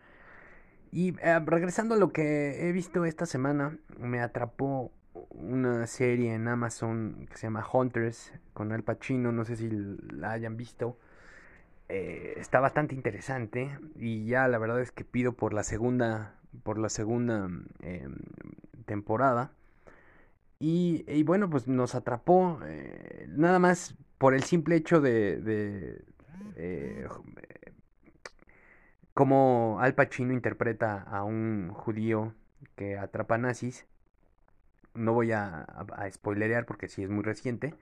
[0.91, 4.91] Y eh, regresando a lo que he visto esta semana, me atrapó
[5.33, 10.31] una serie en Amazon que se llama Hunters con Al Pacino, no sé si la
[10.31, 10.97] hayan visto.
[11.91, 16.79] Eh, está bastante interesante y ya la verdad es que pido por la segunda por
[16.79, 18.17] la segunda em,
[18.89, 19.53] temporada.
[20.61, 26.05] Y, bueno pues nos atrapó eh, nada más por el simple hecho de, de
[26.57, 27.07] eh,
[29.15, 32.35] cómo Al Pacino interpreta a un judío
[32.77, 33.87] que atrapa nazis.
[34.95, 37.75] No voy a, a, spoilerear porque sí es muy reciente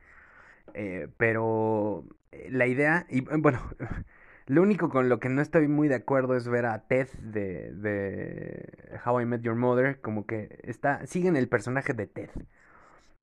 [0.75, 2.05] eh, pero
[2.51, 3.61] la idea, y bueno,
[4.47, 7.73] lo único con lo que no estoy muy de acuerdo es ver a Ted de,
[7.73, 12.31] de How I Met Your Mother, como que está, siguen el personaje de Ted,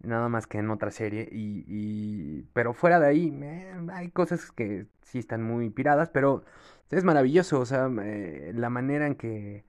[0.02, 4.52] nada más que en otra serie, y, y pero fuera de ahí, eh, hay cosas
[4.52, 6.44] que sí están muy piradas, pero
[6.92, 9.64] es maravilloso, o sea, eh, la manera en que,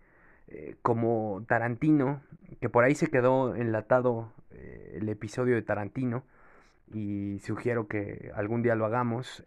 [0.48, 2.20] eh, como Tarantino,
[2.60, 4.32] que por ahí se quedó enlatado
[4.92, 6.24] el episodio de Tarantino,
[6.92, 9.44] y sugiero que algún día lo hagamos.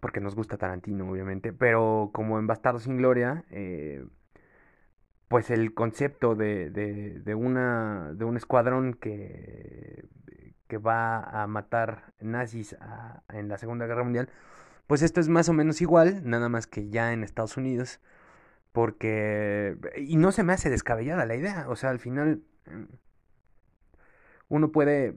[0.00, 1.52] Porque nos gusta Tarantino, obviamente.
[1.52, 4.06] Pero como en Bastardo sin Gloria, eh,
[5.28, 10.08] pues el concepto de, de, de, una, de un escuadrón que,
[10.68, 12.76] que va a matar nazis
[13.32, 14.28] en la Segunda Guerra Mundial,
[14.86, 18.00] pues esto es más o menos igual, nada más que ya en Estados Unidos.
[18.72, 19.76] Porque...
[19.96, 21.66] Y no se me hace descabellada la idea.
[21.68, 22.42] O sea, al final
[24.48, 25.16] uno puede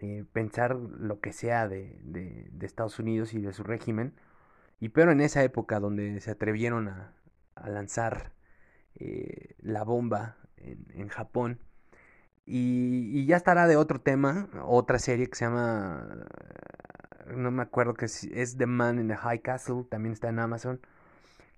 [0.00, 4.14] eh, pensar lo que sea de, de, Estados Unidos y de su régimen,
[4.80, 7.14] y pero en esa época donde se atrevieron a,
[7.54, 8.32] a lanzar
[8.96, 11.60] eh, la bomba en, en Japón,
[12.46, 16.26] y, y, ya estará de otro tema, otra serie que se llama,
[17.26, 20.38] no me acuerdo que es, es The Man in the High Castle, también está en
[20.38, 20.80] Amazon,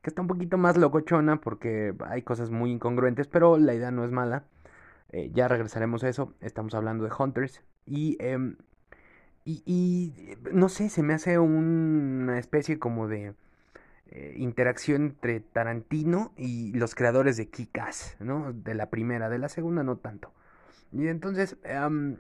[0.03, 4.05] que está un poquito más locochona porque hay cosas muy incongruentes, pero la idea no
[4.05, 4.45] es mala.
[5.11, 6.34] Eh, ya regresaremos a eso.
[6.41, 7.62] Estamos hablando de Hunters.
[7.91, 8.55] Y, eh,
[9.45, 13.34] y, y, no sé, se me hace una especie como de
[14.12, 18.53] eh, interacción entre Tarantino y los creadores de Kikas, ¿no?
[18.53, 20.32] De la primera, de la segunda no tanto.
[20.93, 22.16] Y entonces, um,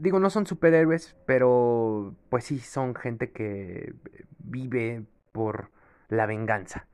[0.00, 3.94] digo, no son superhéroes, pero pues sí son gente que
[4.38, 5.70] vive por
[6.08, 6.87] la venganza.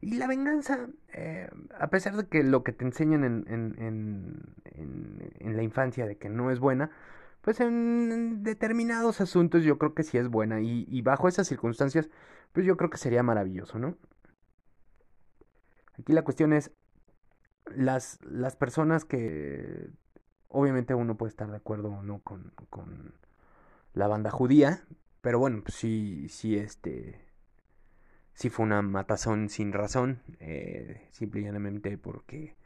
[0.00, 4.54] Y la venganza, eh, a pesar de que lo que te enseñan en, en,
[5.40, 6.90] en, la infancia de que no es buena,
[7.40, 10.60] pues en determinados asuntos yo creo que sí es buena.
[10.60, 12.08] Y, y bajo esas circunstancias,
[12.52, 13.96] pues yo creo que sería maravilloso, ¿no?
[15.98, 16.70] Aquí la cuestión es
[17.74, 19.90] las, las personas que
[20.48, 23.14] obviamente uno puede estar de acuerdo o no con, con
[23.94, 24.84] la banda judía,
[25.20, 27.27] pero bueno, pues sí, sí, este
[28.38, 32.56] sí fue una matazón sin razón, eh, simplemente porque,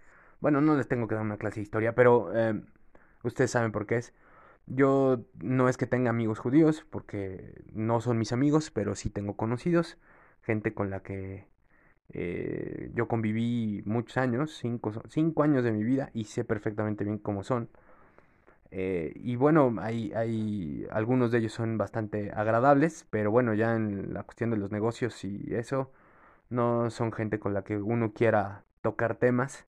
[0.40, 2.62] bueno, no les tengo que dar una clase de historia, pero eh,
[3.24, 4.14] ustedes saben por qué es.
[4.66, 9.36] Yo no es que tenga amigos judíos, porque no son mis amigos, pero sí tengo
[9.36, 9.98] conocidos,
[10.42, 11.48] gente con la que
[12.10, 17.18] eh, yo conviví muchos años, cinco, cinco años de mi vida, y sé perfectamente bien
[17.18, 17.70] cómo son.
[18.74, 24.22] Eh, y bueno, hay, algunos de ellos son bastante agradables, pero bueno, ya en la
[24.24, 25.92] cuestión de los negocios y eso,
[26.50, 29.66] no son gente con la que uno quiera tocar temas.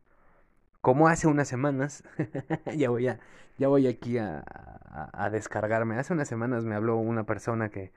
[0.80, 2.04] Como hace unas semanas,
[2.76, 3.20] ya voy a,
[3.58, 5.98] ya voy aquí a, a, a, descargarme.
[5.98, 7.92] Hace unas semanas me habló una persona que,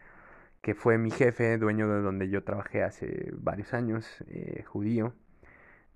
[0.62, 5.14] que fue mi jefe, dueño de donde yo trabajé hace varios años, eh, judío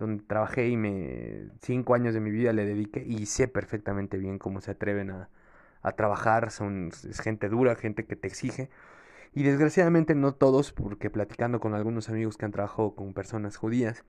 [0.01, 4.39] donde trabajé y me cinco años de mi vida le dediqué y sé perfectamente bien
[4.39, 5.29] cómo se atreven a,
[5.81, 6.91] a trabajar, son
[7.23, 8.69] gente dura, gente que te exige.
[9.33, 14.03] Y desgraciadamente no todos, porque platicando con algunos amigos que han trabajado con personas judías,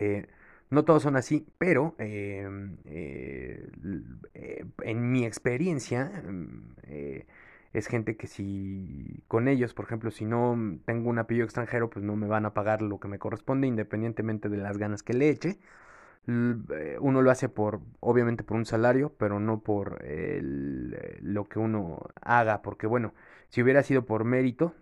[0.00, 0.28] eh,
[0.70, 2.48] no todos son así, pero eh,
[2.84, 6.74] eh, en mi experiencia, mm,
[7.78, 12.04] es gente que si con ellos, por ejemplo, si no tengo un apellido extranjero, pues
[12.04, 15.30] no me van a pagar lo que me corresponde independientemente de las ganas que le
[15.30, 15.58] eche.
[16.28, 20.40] Eh, Uno lo hace por, obviamente por un salario, pero no por eh,
[21.22, 23.14] lo que uno haga, porque bueno,
[23.48, 24.74] si hubiera sido por mérito,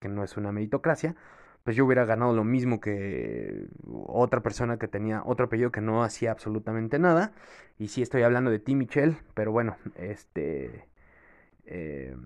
[0.00, 1.14] que no es una meritocracia,
[1.62, 6.02] pues yo hubiera ganado lo mismo que otra persona que tenía otro apellido que no
[6.04, 7.32] hacía absolutamente nada.
[7.78, 10.86] Y sí estoy hablando de Tim Michel, pero bueno, este...
[11.66, 12.16] eh,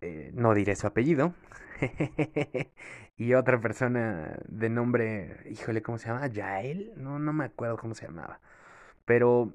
[0.00, 1.34] eh, no diré su apellido.
[3.16, 6.26] y otra persona de nombre, híjole, ¿cómo se llama?
[6.26, 6.92] ¿Yael?
[6.96, 8.40] No, no me acuerdo cómo se llamaba.
[9.04, 9.52] Pero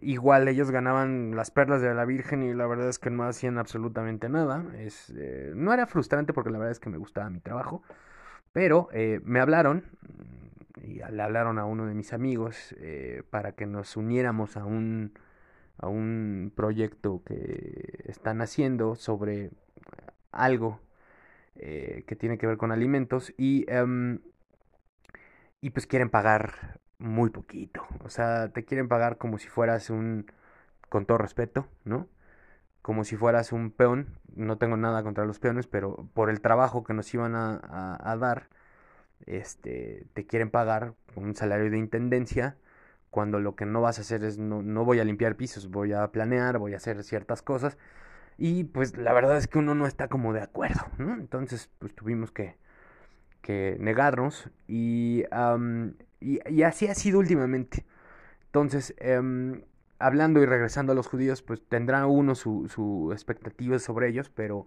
[0.00, 3.58] igual ellos ganaban las perlas de la Virgen y la verdad es que no hacían
[3.58, 4.64] absolutamente nada.
[4.78, 7.82] Es, eh, no era frustrante porque la verdad es que me gustaba mi trabajo.
[8.52, 8.88] Pero
[9.24, 9.84] me hablaron
[10.82, 12.74] y le hablaron a uno de mis amigos
[13.30, 15.12] para que nos uniéramos a un,
[15.80, 19.50] a un proyecto que están haciendo sobre
[20.32, 20.80] algo
[21.56, 24.20] eh, que tiene que ver con alimentos y, em,
[25.60, 27.82] y pues quieren pagar muy poquito.
[28.04, 30.26] O sea, te quieren pagar como si fueras un,
[30.88, 32.08] con todo respeto, ¿no?
[32.82, 34.18] Como si fueras un peón.
[34.36, 38.12] No tengo nada contra los peones, pero por el trabajo que nos iban a, a-
[38.12, 38.48] a dar,
[39.26, 42.56] este, te quieren pagar un salario de intendencia,
[43.10, 45.92] cuando lo que no vas a hacer es, no, no voy a limpiar pisos, voy
[45.92, 47.76] a planear, voy a hacer ciertas cosas.
[48.38, 50.80] Y pues la verdad es que uno no está como de acuerdo.
[50.98, 52.56] Entonces, pues tuvimos que,
[53.42, 55.24] que negarnos y,
[56.20, 57.84] y, así ha sido últimamente.
[58.46, 59.62] Entonces, em,
[59.98, 64.66] hablando y regresando a los judíos, pues tendrá uno su, su expectativa sobre ellos, pero,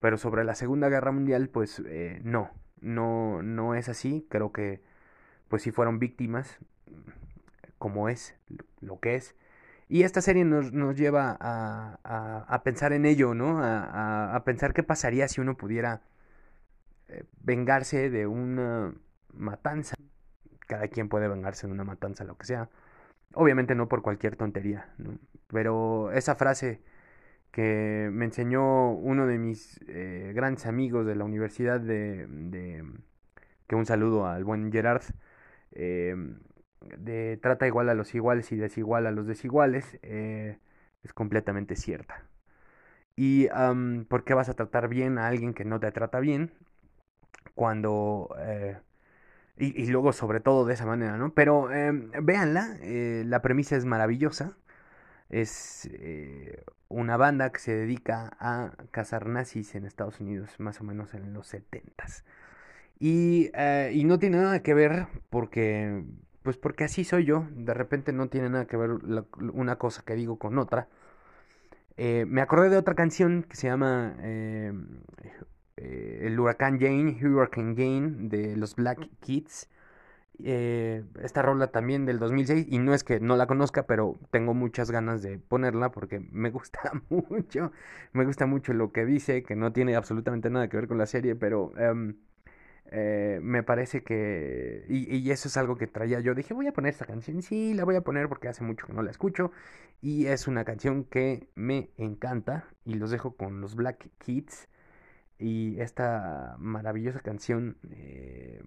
[0.00, 4.26] pero sobre la Segunda Guerra Mundial, pues eh, no, no, no es así.
[4.30, 4.82] Creo que,
[5.48, 6.58] pues sí fueron víctimas,
[7.82, 8.36] como es,
[8.80, 9.34] lo que es.
[9.88, 13.58] Y esta serie nos, lleva a, pensar en ello, ¿no?
[13.60, 16.00] A pensar qué pasaría si uno pudiera
[17.08, 18.94] eh, vengarse de una
[19.32, 19.96] matanza.
[20.68, 22.68] Cada quien puede vengarse de una matanza, lo que sea.
[23.34, 25.18] Obviamente no por cualquier tontería, ¿no?
[25.48, 26.80] Pero esa frase
[27.50, 32.84] que me enseñó uno de mis eh, grandes amigos de la universidad de, de-
[33.66, 35.02] que un saludo al buen Gerard,
[35.72, 36.14] eh,
[36.98, 40.58] de trata igual a los iguales y desigual a los desiguales, eh,
[41.02, 42.24] es completamente cierta.
[43.16, 43.48] ¿Y
[44.08, 46.52] por qué vas a tratar bien a alguien que no te trata bien?
[47.54, 48.34] Cuando...
[48.40, 48.78] eh,
[49.58, 51.34] y, luego sobre todo de esa manera, ¿no?
[51.34, 54.56] Pero em, véanla, eh, la premisa es maravillosa.
[55.30, 55.88] Es
[56.88, 61.32] una banda que se dedica a cazar nazis en Estados Unidos, más o menos en
[61.32, 62.24] los setentas.
[63.02, 66.04] Y, eh, y no tiene nada que ver porque,
[66.42, 67.46] pues porque así soy yo.
[67.52, 70.88] De repente no tiene nada que ver la- una cosa que digo con otra.
[71.96, 74.72] Eh, me acordé de otra canción que se llama eh,
[75.76, 79.68] eh, El huracán Jane, Hurricane Jane, de los Black Kids.
[80.44, 84.54] Eh, esta rola también del 2006, y no es que no la conozca, pero tengo
[84.54, 87.72] muchas ganas de ponerla porque me gusta mucho.
[88.12, 91.06] Me gusta mucho lo que dice, que no tiene absolutamente nada que ver con la
[91.06, 92.16] serie, pero em,
[92.92, 94.84] eh, me parece que...
[94.88, 96.34] Y, eso es algo que traía yo.
[96.34, 97.42] Dije, voy a poner esta canción.
[97.42, 99.50] Sí, la voy a poner porque hace mucho que no la escucho.
[100.00, 102.68] Y es una canción que me encanta.
[102.84, 104.68] Y los dejo con los Black Kids.
[105.38, 107.78] Y esta maravillosa canción.
[107.90, 108.62] eh,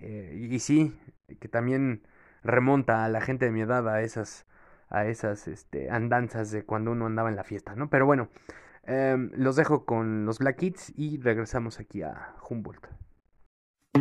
[0.00, 0.94] eh, y sí,
[1.40, 2.02] que también
[2.42, 4.46] remonta a la gente de mi edad a esas,
[4.90, 7.88] a esas este, andanzas de cuando uno andaba en la fiesta, ¿no?
[7.88, 8.28] Pero bueno,
[8.84, 13.03] em, los dejo con los Black Kids y regresamos aquí a Humboldt.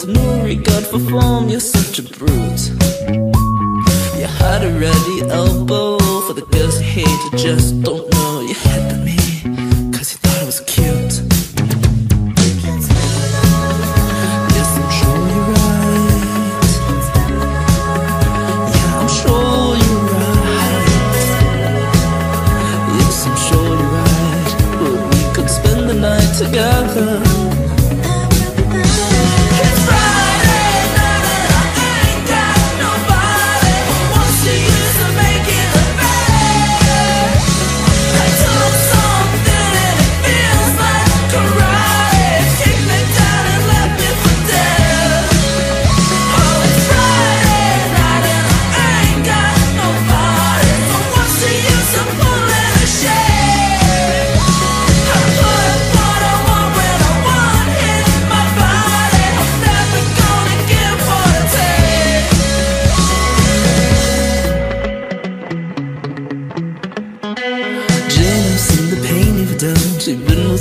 [0.00, 2.70] With no regard for form, you're such a brute.
[4.16, 8.17] You had a ready elbow for the girls you hate, you just don't know.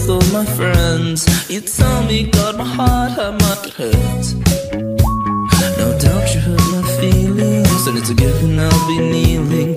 [0.10, 1.26] All my friends.
[1.50, 4.34] You tell me, God, my heart, much it hurts.
[5.78, 9.77] No doubt you hurt my feelings, and it's a given I'll be kneeling.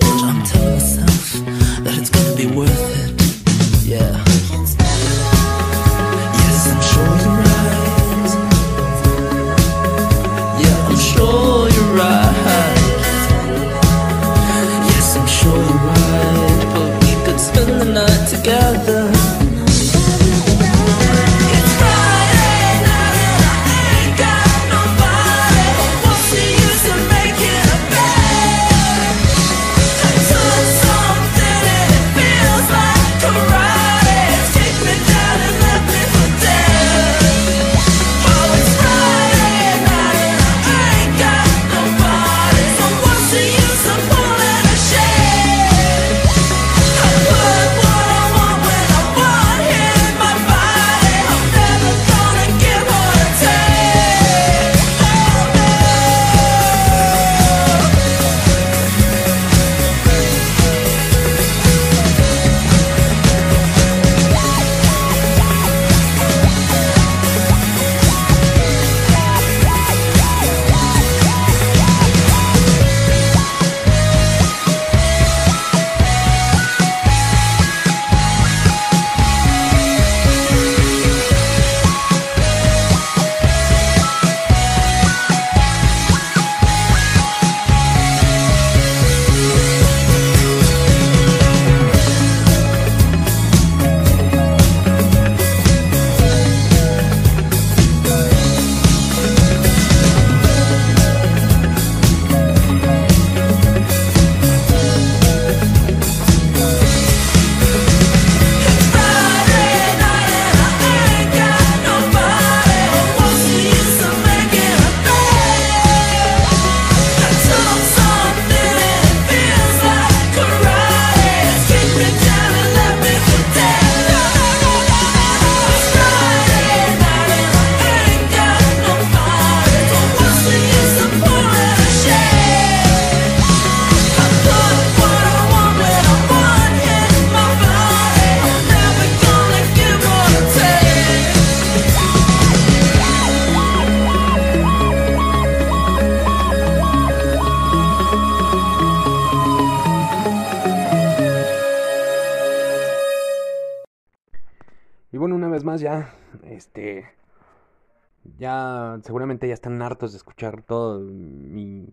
[158.37, 161.87] Ya seguramente ya están hartos de escuchar todo mi-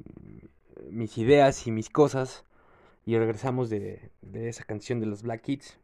[0.91, 2.45] mis ideas y mis cosas.
[3.07, 5.79] Y regresamos de, de esa canción de los Black Kids.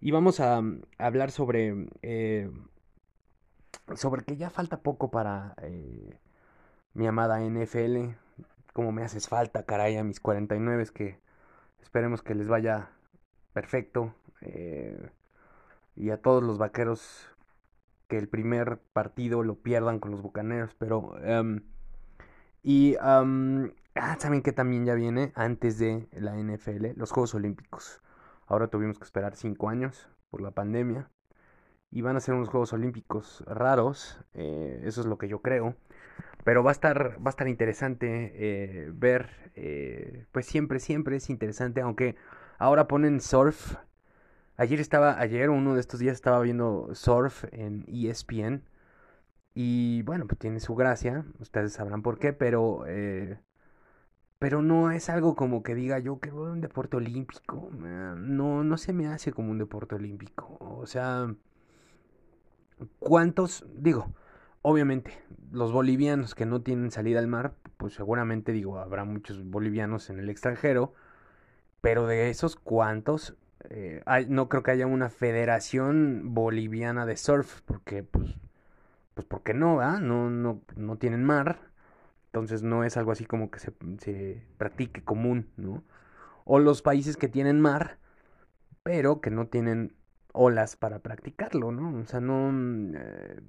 [0.00, 0.62] Y vamos a,
[0.98, 2.50] hablar sobre, eh,
[3.94, 6.18] sobre que ya falta poco para eh,
[6.94, 8.16] mi amada NFL.
[8.72, 11.18] Como me haces falta, caray, a mis 49 que
[11.82, 12.90] esperemos que les vaya
[13.52, 14.14] perfecto.
[14.42, 15.10] eh,
[15.96, 17.29] y a todos los vaqueros
[18.10, 21.62] que el primer partido lo pierdan con los bucaneros, pero em,
[22.62, 23.24] y ah,
[24.18, 28.02] saben que también ya viene antes de la NFL, los Juegos Olímpicos.
[28.46, 31.08] Ahora tuvimos que esperar cinco años por la pandemia
[31.90, 35.76] y van a ser unos Juegos Olímpicos raros, eh, eso es lo que yo creo.
[36.44, 41.30] Pero va a estar, va a estar interesante eh, ver, eh, pues siempre, siempre es
[41.30, 42.16] interesante, aunque
[42.58, 43.76] ahora ponen surf.
[44.60, 48.62] Ayer estaba, ayer uno de estos días estaba viendo surf en ESPN
[49.54, 53.40] y bueno, pues tiene su gracia, ustedes sabrán por qué, pero eh,
[54.38, 58.76] pero no es algo como que diga yo que un deporte olímpico, eh, no, no
[58.76, 61.34] se me hace como un deporte olímpico, o sea,
[62.98, 63.64] ¿cuántos?
[63.78, 64.12] Digo,
[64.60, 70.10] obviamente, los bolivianos que no tienen salida al mar, pues seguramente digo, habrá muchos bolivianos
[70.10, 70.92] en el extranjero,
[71.80, 73.38] pero de esos, ¿cuántos?
[73.68, 78.34] Eh, no creo que haya una federación boliviana de surf, porque pues,
[79.14, 80.00] pues porque no, ¿verdad?
[80.00, 81.60] No, no, no tienen mar,
[82.26, 85.84] entonces no es algo así como que se, se practique común, ¿no?
[86.44, 87.98] O los países que tienen mar,
[88.82, 89.94] pero que no tienen
[90.32, 92.00] olas para practicarlo, ¿no?
[92.00, 92.50] O sea, no...
[92.96, 93.40] eh,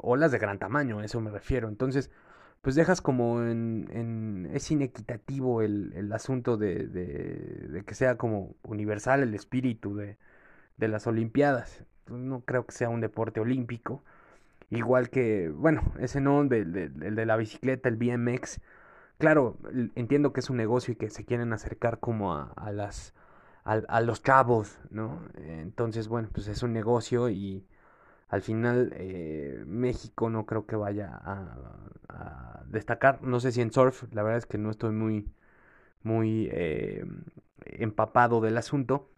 [0.00, 1.68] olas de gran tamaño, a eso me refiero.
[1.68, 2.10] Entonces,
[2.62, 3.88] pues dejas como en...
[3.92, 10.16] en- es inequitativo el, asunto de, que sea como universal el espíritu de,
[10.78, 11.84] las Olimpiadas.
[12.08, 14.02] No creo que sea un deporte olímpico.
[14.70, 16.50] Igual que, bueno, ese no, el
[17.16, 18.60] de la bicicleta, el BMX.
[19.18, 19.58] Claro,
[19.96, 23.14] entiendo que es un negocio y que se quieren acercar como a, a las
[23.64, 25.20] a, a los chavos, ¿no?
[25.36, 27.64] Entonces, bueno, pues es un negocio y
[28.30, 33.22] al final eh, México no creo que vaya a, destacar.
[33.22, 35.28] No sé si en surf, la verdad es que no estoy muy,
[36.02, 37.04] muy eh,
[37.66, 39.10] empapado del asunto.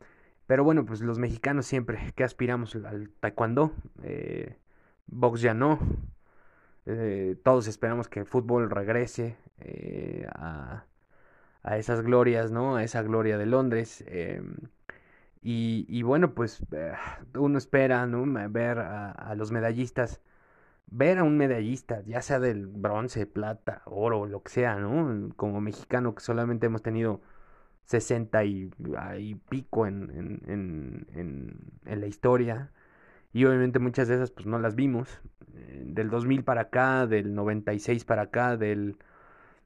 [0.46, 4.56] Pero bueno, pues los mexicanos siempre que aspiramos al taekwondo, eh,
[5.06, 5.78] box ya no.
[6.86, 10.86] Eh, todos esperamos que el fútbol regrese eh, a,
[11.62, 12.76] a esas glorias, ¿no?
[12.76, 14.04] A esa gloria de Londres.
[15.42, 16.92] Y, y bueno, pues eh,
[17.34, 18.24] uno espera, ¿no?
[18.50, 20.20] Ver a, los medallistas,
[20.86, 25.34] ver a un medallista, ya sea del bronce, plata, oro, lo que sea, ¿no?
[25.36, 27.20] Como mexicano que solamente hemos tenido
[27.86, 28.70] 60 y,
[29.48, 32.70] pico en, en, en, en, en la historia.
[33.32, 35.20] Y obviamente muchas de esas pues no las vimos.
[35.54, 38.96] Eh, Del 2000 para acá, del 96 para acá, del,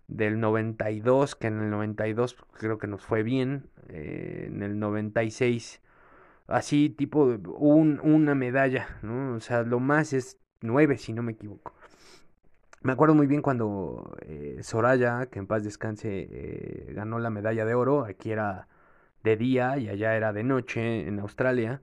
[0.09, 3.68] del 92, que en el 92 creo que nos fue bien.
[3.88, 5.80] eh, en el 96,
[6.48, 9.34] así tipo un, una medalla, ¿no?
[9.36, 11.74] O sea, lo más es nueve, si no me equivoco.
[12.82, 17.64] Me acuerdo muy bien cuando eh, Soraya, que en paz descanse, eh, ganó la medalla
[17.64, 18.04] de oro.
[18.04, 18.68] Aquí era
[19.24, 21.82] de día y allá era de noche en Australia.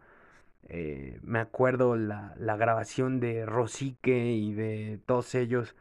[1.21, 5.75] Me acuerdo la, la grabación de Rosique y de todos ellos,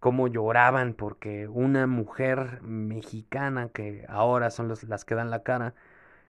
[0.00, 5.74] cómo lloraban porque una mujer mexicana, que ahora son las que dan la cara,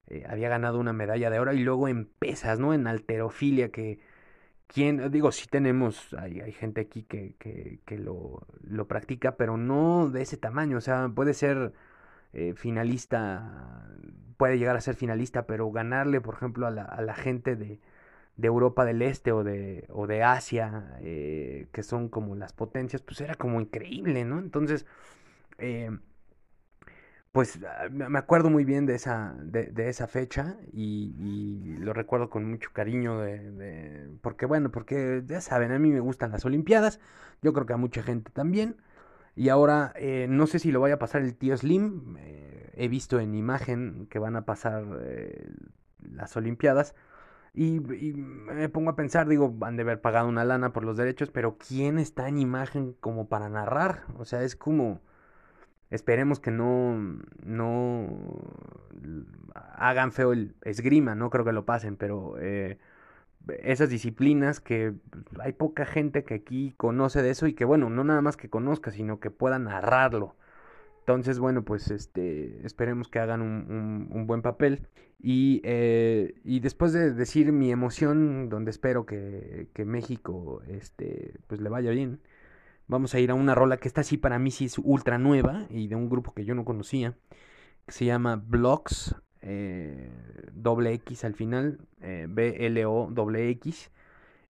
[0.07, 2.74] eh, había ganado una medalla de oro y luego en pesas, ¿no?
[2.74, 3.99] En halterofilia, que
[4.67, 9.57] quien, digo, sí tenemos, hay, hay gente aquí que, que, que lo, lo practica, pero
[9.57, 11.74] no de ese tamaño, o sea, puede ser
[12.34, 13.88] eh, finalista,
[14.38, 17.80] puede llegar a ser finalista, pero ganarle, por ejemplo, a la, a la gente de,
[18.38, 23.02] de Europa del Este o de, o de Asia, eh, que son como las potencias,
[23.02, 24.40] pues era como increíble, ¿no?
[24.40, 24.86] Entonces,
[25.60, 25.92] eh,
[27.32, 32.46] pues ah, me acuerdo muy bien de esa, de, esa fecha y, lo recuerdo con
[32.50, 37.00] mucho cariño de, porque bueno, porque ya saben, a mí me gustan las Olimpiadas,
[37.42, 38.78] yo creo que a mucha gente también.
[39.36, 42.18] Y ahora eh, no sé si lo vaya a pasar el tío Slim,
[42.74, 44.86] he visto en imagen que van a pasar
[46.02, 46.96] las Olimpiadas
[47.54, 50.97] y, y me pongo a pensar, digo, han de haber pagado una lana por los
[50.97, 54.06] derechos, pero ¿quién está en imagen como para narrar?
[54.18, 55.02] O sea, es como...
[55.91, 56.97] Esperemos que no,
[57.43, 58.08] no
[59.76, 62.78] hagan feo el esgrima, no creo que lo pasen, pero eh,
[63.64, 64.93] esas disciplinas que
[65.39, 68.49] hay poca gente que aquí conoce de eso y que bueno, no nada más que
[68.49, 70.36] conozca, sino que pueda narrarlo.
[70.99, 74.88] Entonces, bueno, pues este, esperemos que hagan un, un- un buen papel.
[75.24, 81.61] Y, eh, y después de decir mi emoción, donde espero que, que México este, pues
[81.61, 82.19] le vaya bien,
[82.88, 85.67] vamos a ir a una rola que esta sí para mí sí es ultra nueva
[85.69, 87.15] y de un grupo que yo no conocía,
[87.86, 90.09] que se llama Blocks, eh,
[90.53, 93.91] doble X al final, eh, B-L-O doble X.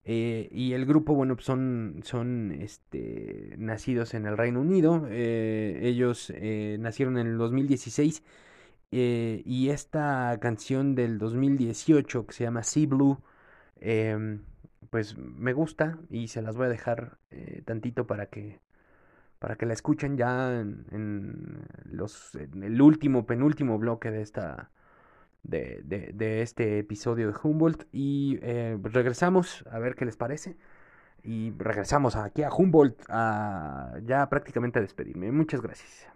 [0.03, 5.07] Eh, y el grupo, bueno, pues son, son este, nacidos en el Reino Unido.
[5.09, 6.33] ellos
[6.79, 8.23] nacieron en el 2016.
[8.91, 13.19] Eh, y esta canción del 2018 que se llama Sea Blue,
[13.79, 14.43] em,
[14.89, 18.59] pues me gusta y se las voy a dejar eh, tantito para que,
[19.39, 24.71] para que la escuchen ya en, los, en el último, penúltimo bloque de esta,
[25.43, 30.57] de, este episodio de Humboldt y eh, regresamos a ver qué les parece
[31.23, 35.31] y regresamos aquí a Humboldt a ya prácticamente a despedirme.
[35.31, 36.07] Muchas gracias.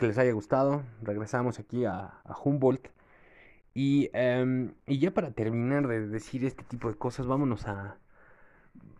[0.00, 0.84] Que les haya gustado.
[1.02, 2.88] Regresamos aquí a, Humboldt.
[3.74, 7.98] Y, em, y ya para terminar de decir este tipo de cosas, vámonos a...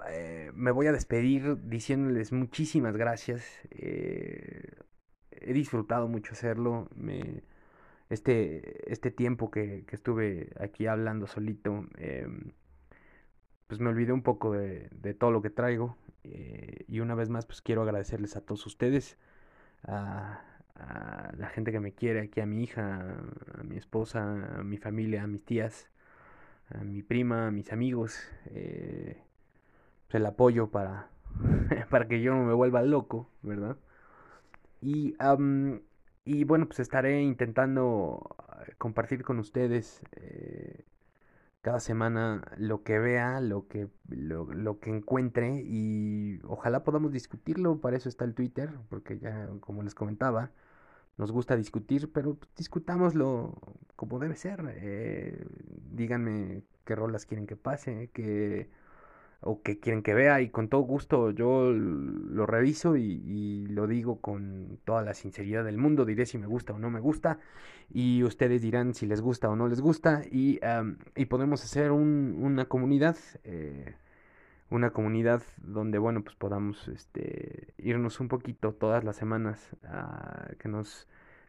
[0.09, 3.45] eh, me voy a despedir diciéndoles muchísimas gracias.
[3.71, 4.73] eh,
[5.33, 6.89] he disfrutado mucho hacerlo.
[6.97, 7.43] Me,
[8.11, 12.53] este, este tiempo que, que estuve aquí hablando solito, em,
[13.67, 15.97] pues me olvidé un poco de, de todo lo que traigo.
[16.25, 19.17] eh, y una vez más, pues quiero agradecerles a todos ustedes,
[20.89, 23.17] a la gente que me quiere, aquí a mi hija,
[23.59, 25.91] a mi esposa, a mi familia, a mis tías,
[26.71, 29.23] a mi prima, a mis amigos, eh,
[30.07, 31.11] pues el apoyo para,
[31.91, 33.77] para que yo no me vuelva loco, ¿verdad?
[34.81, 35.83] Y, am,
[36.25, 40.85] y bueno, pues estaré intentando eh, compartir con ustedes eh,
[41.63, 47.81] cada semana lo que vea, lo que, lo que encuentre y ojalá podamos discutirlo.
[47.81, 50.51] Para eso está el Twitter, porque ya, como les comentaba,
[51.21, 53.55] nos gusta discutir, pero pues, discutámoslo
[53.97, 54.61] como debe ser.
[54.77, 55.45] eh,
[55.93, 58.69] díganme qué rolas quieren que pase, qué,
[59.43, 63.87] o qué quieren que vea, y con todo gusto yo lo reviso y, y lo
[63.87, 66.05] digo con toda la sinceridad del mundo.
[66.05, 67.39] Diré si me gusta o no me gusta,
[67.93, 71.91] y ustedes dirán si les gusta o no les gusta, y, am, y podemos hacer
[71.93, 73.17] un- una comunidad.
[73.45, 73.95] eh,
[74.71, 79.77] una comunidad donde, bueno, pues podamos este, irnos un poquito todas las semanas,
[80.59, 81.09] que nos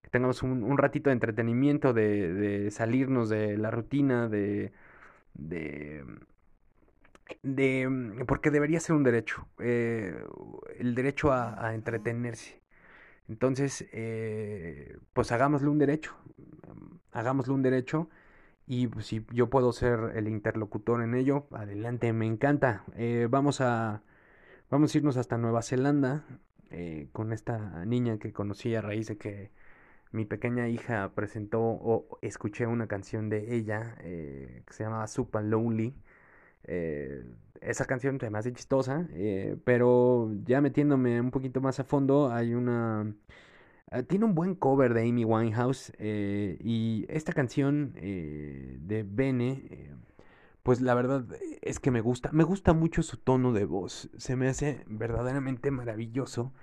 [0.09, 4.71] tengamos un, ratito de entretenimiento, de, salirnos de la rutina, de,
[5.35, 6.03] de,
[7.43, 10.15] de, porque debería ser un derecho, eh,
[10.79, 12.59] el derecho a, entretenerse.
[13.29, 16.15] Entonces, eh, pues hagámosle un derecho,
[17.13, 18.09] hagámosle un derecho.
[18.71, 22.85] Y pues, si yo puedo ser el interlocutor en ello, adelante, me encanta.
[22.95, 24.01] Eh, vamos a,
[24.69, 26.23] vamos a irnos hasta Nueva Zelanda
[26.69, 29.51] eh, con esta niña que conocí a raíz de que
[30.13, 35.43] mi pequeña hija presentó o escuché una canción de ella eh, que se llama Super
[35.43, 35.93] Lonely.
[36.63, 37.25] Eh,
[37.59, 39.05] esa canción se me hace chistosa,
[39.65, 43.13] pero ya metiéndome un poquito más a fondo, hay una...
[43.93, 49.65] Ah, tiene un buen cover de Amy Winehouse eh, y esta canción eh, de Bene,
[49.69, 49.93] eh,
[50.63, 51.25] pues la verdad
[51.61, 55.71] es que me gusta, me gusta mucho su tono de voz, se me hace verdaderamente
[55.71, 56.53] maravilloso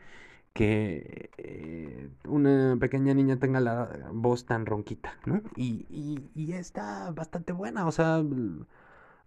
[0.54, 5.42] que una pequeña niña tenga la voz tan ronquita, ¿no?
[5.54, 5.86] Y,
[6.34, 8.24] y, está bastante buena, o sea,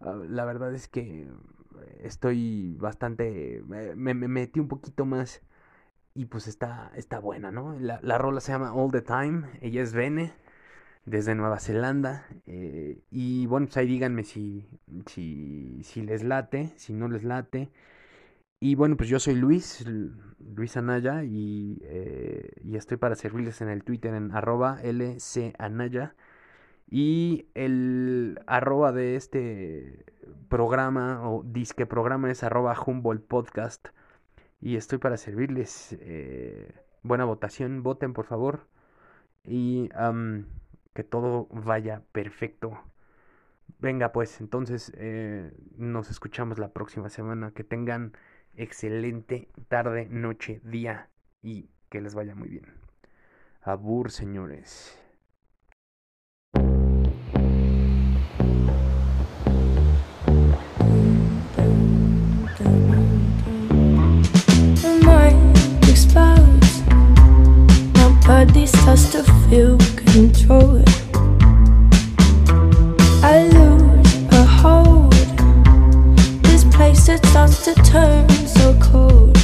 [0.02, 1.28] ah, la verdad es que
[1.99, 5.43] estoy bastante, me metí un poquito más
[6.14, 7.78] y pues está, está buena, ¿no?
[7.80, 10.34] La, la rola se llama All the Time, ella es Bene,
[11.05, 12.28] desde Nueva Zelanda.
[12.45, 14.68] eh, y bueno, pues ahí díganme si,
[15.07, 17.72] si, si les late, si no les late.
[18.59, 19.86] Y bueno, pues yo soy Luis,
[20.39, 26.16] Luis Anaya, y, eh, y estoy para servirles en el Twitter en arroba lcanaya.
[26.88, 30.05] Y el arroba de este
[30.49, 33.89] programa o disque programa es arroba Humboldt Podcast.
[34.62, 35.97] Y estoy para servirles.
[35.99, 36.72] eh,
[37.03, 38.68] buena votación, voten por favor.
[39.43, 39.89] Y
[40.93, 42.80] que todo vaya perfecto.
[43.80, 47.51] Venga pues, entonces eh, nos escuchamos la próxima semana.
[47.51, 48.14] Que tengan
[48.55, 51.09] excelente tarde, noche, día
[51.41, 52.66] y que les vaya muy bien.
[53.64, 55.01] Abur, señores.
[68.46, 69.78] Body starts to feel
[70.14, 70.82] control.
[73.24, 75.14] I lose a hold.
[76.44, 79.38] This place it starts to turn so cold.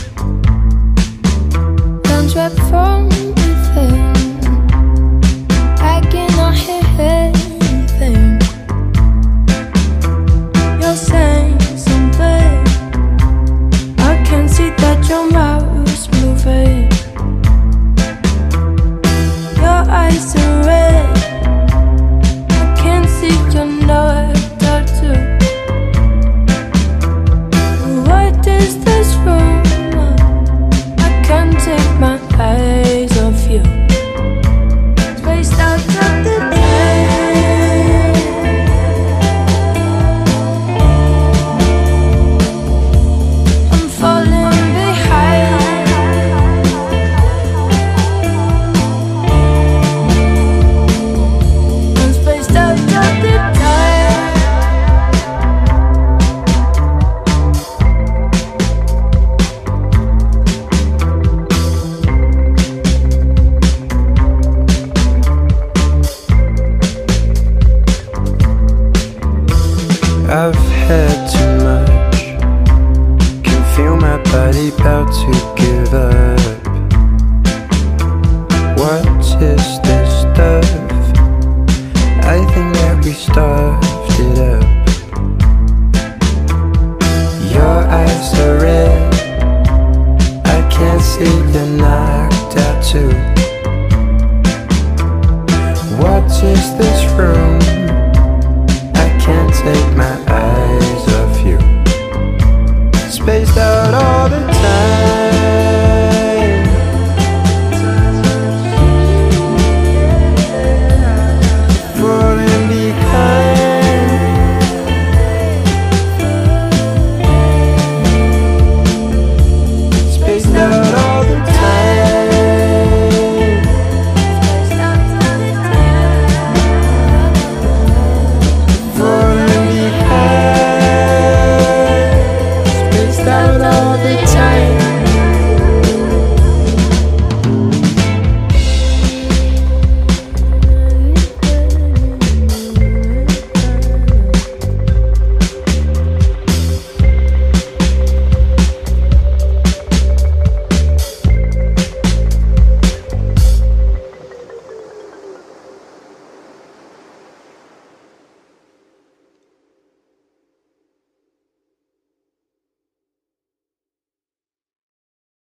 [2.05, 3.16] Guns wrapped from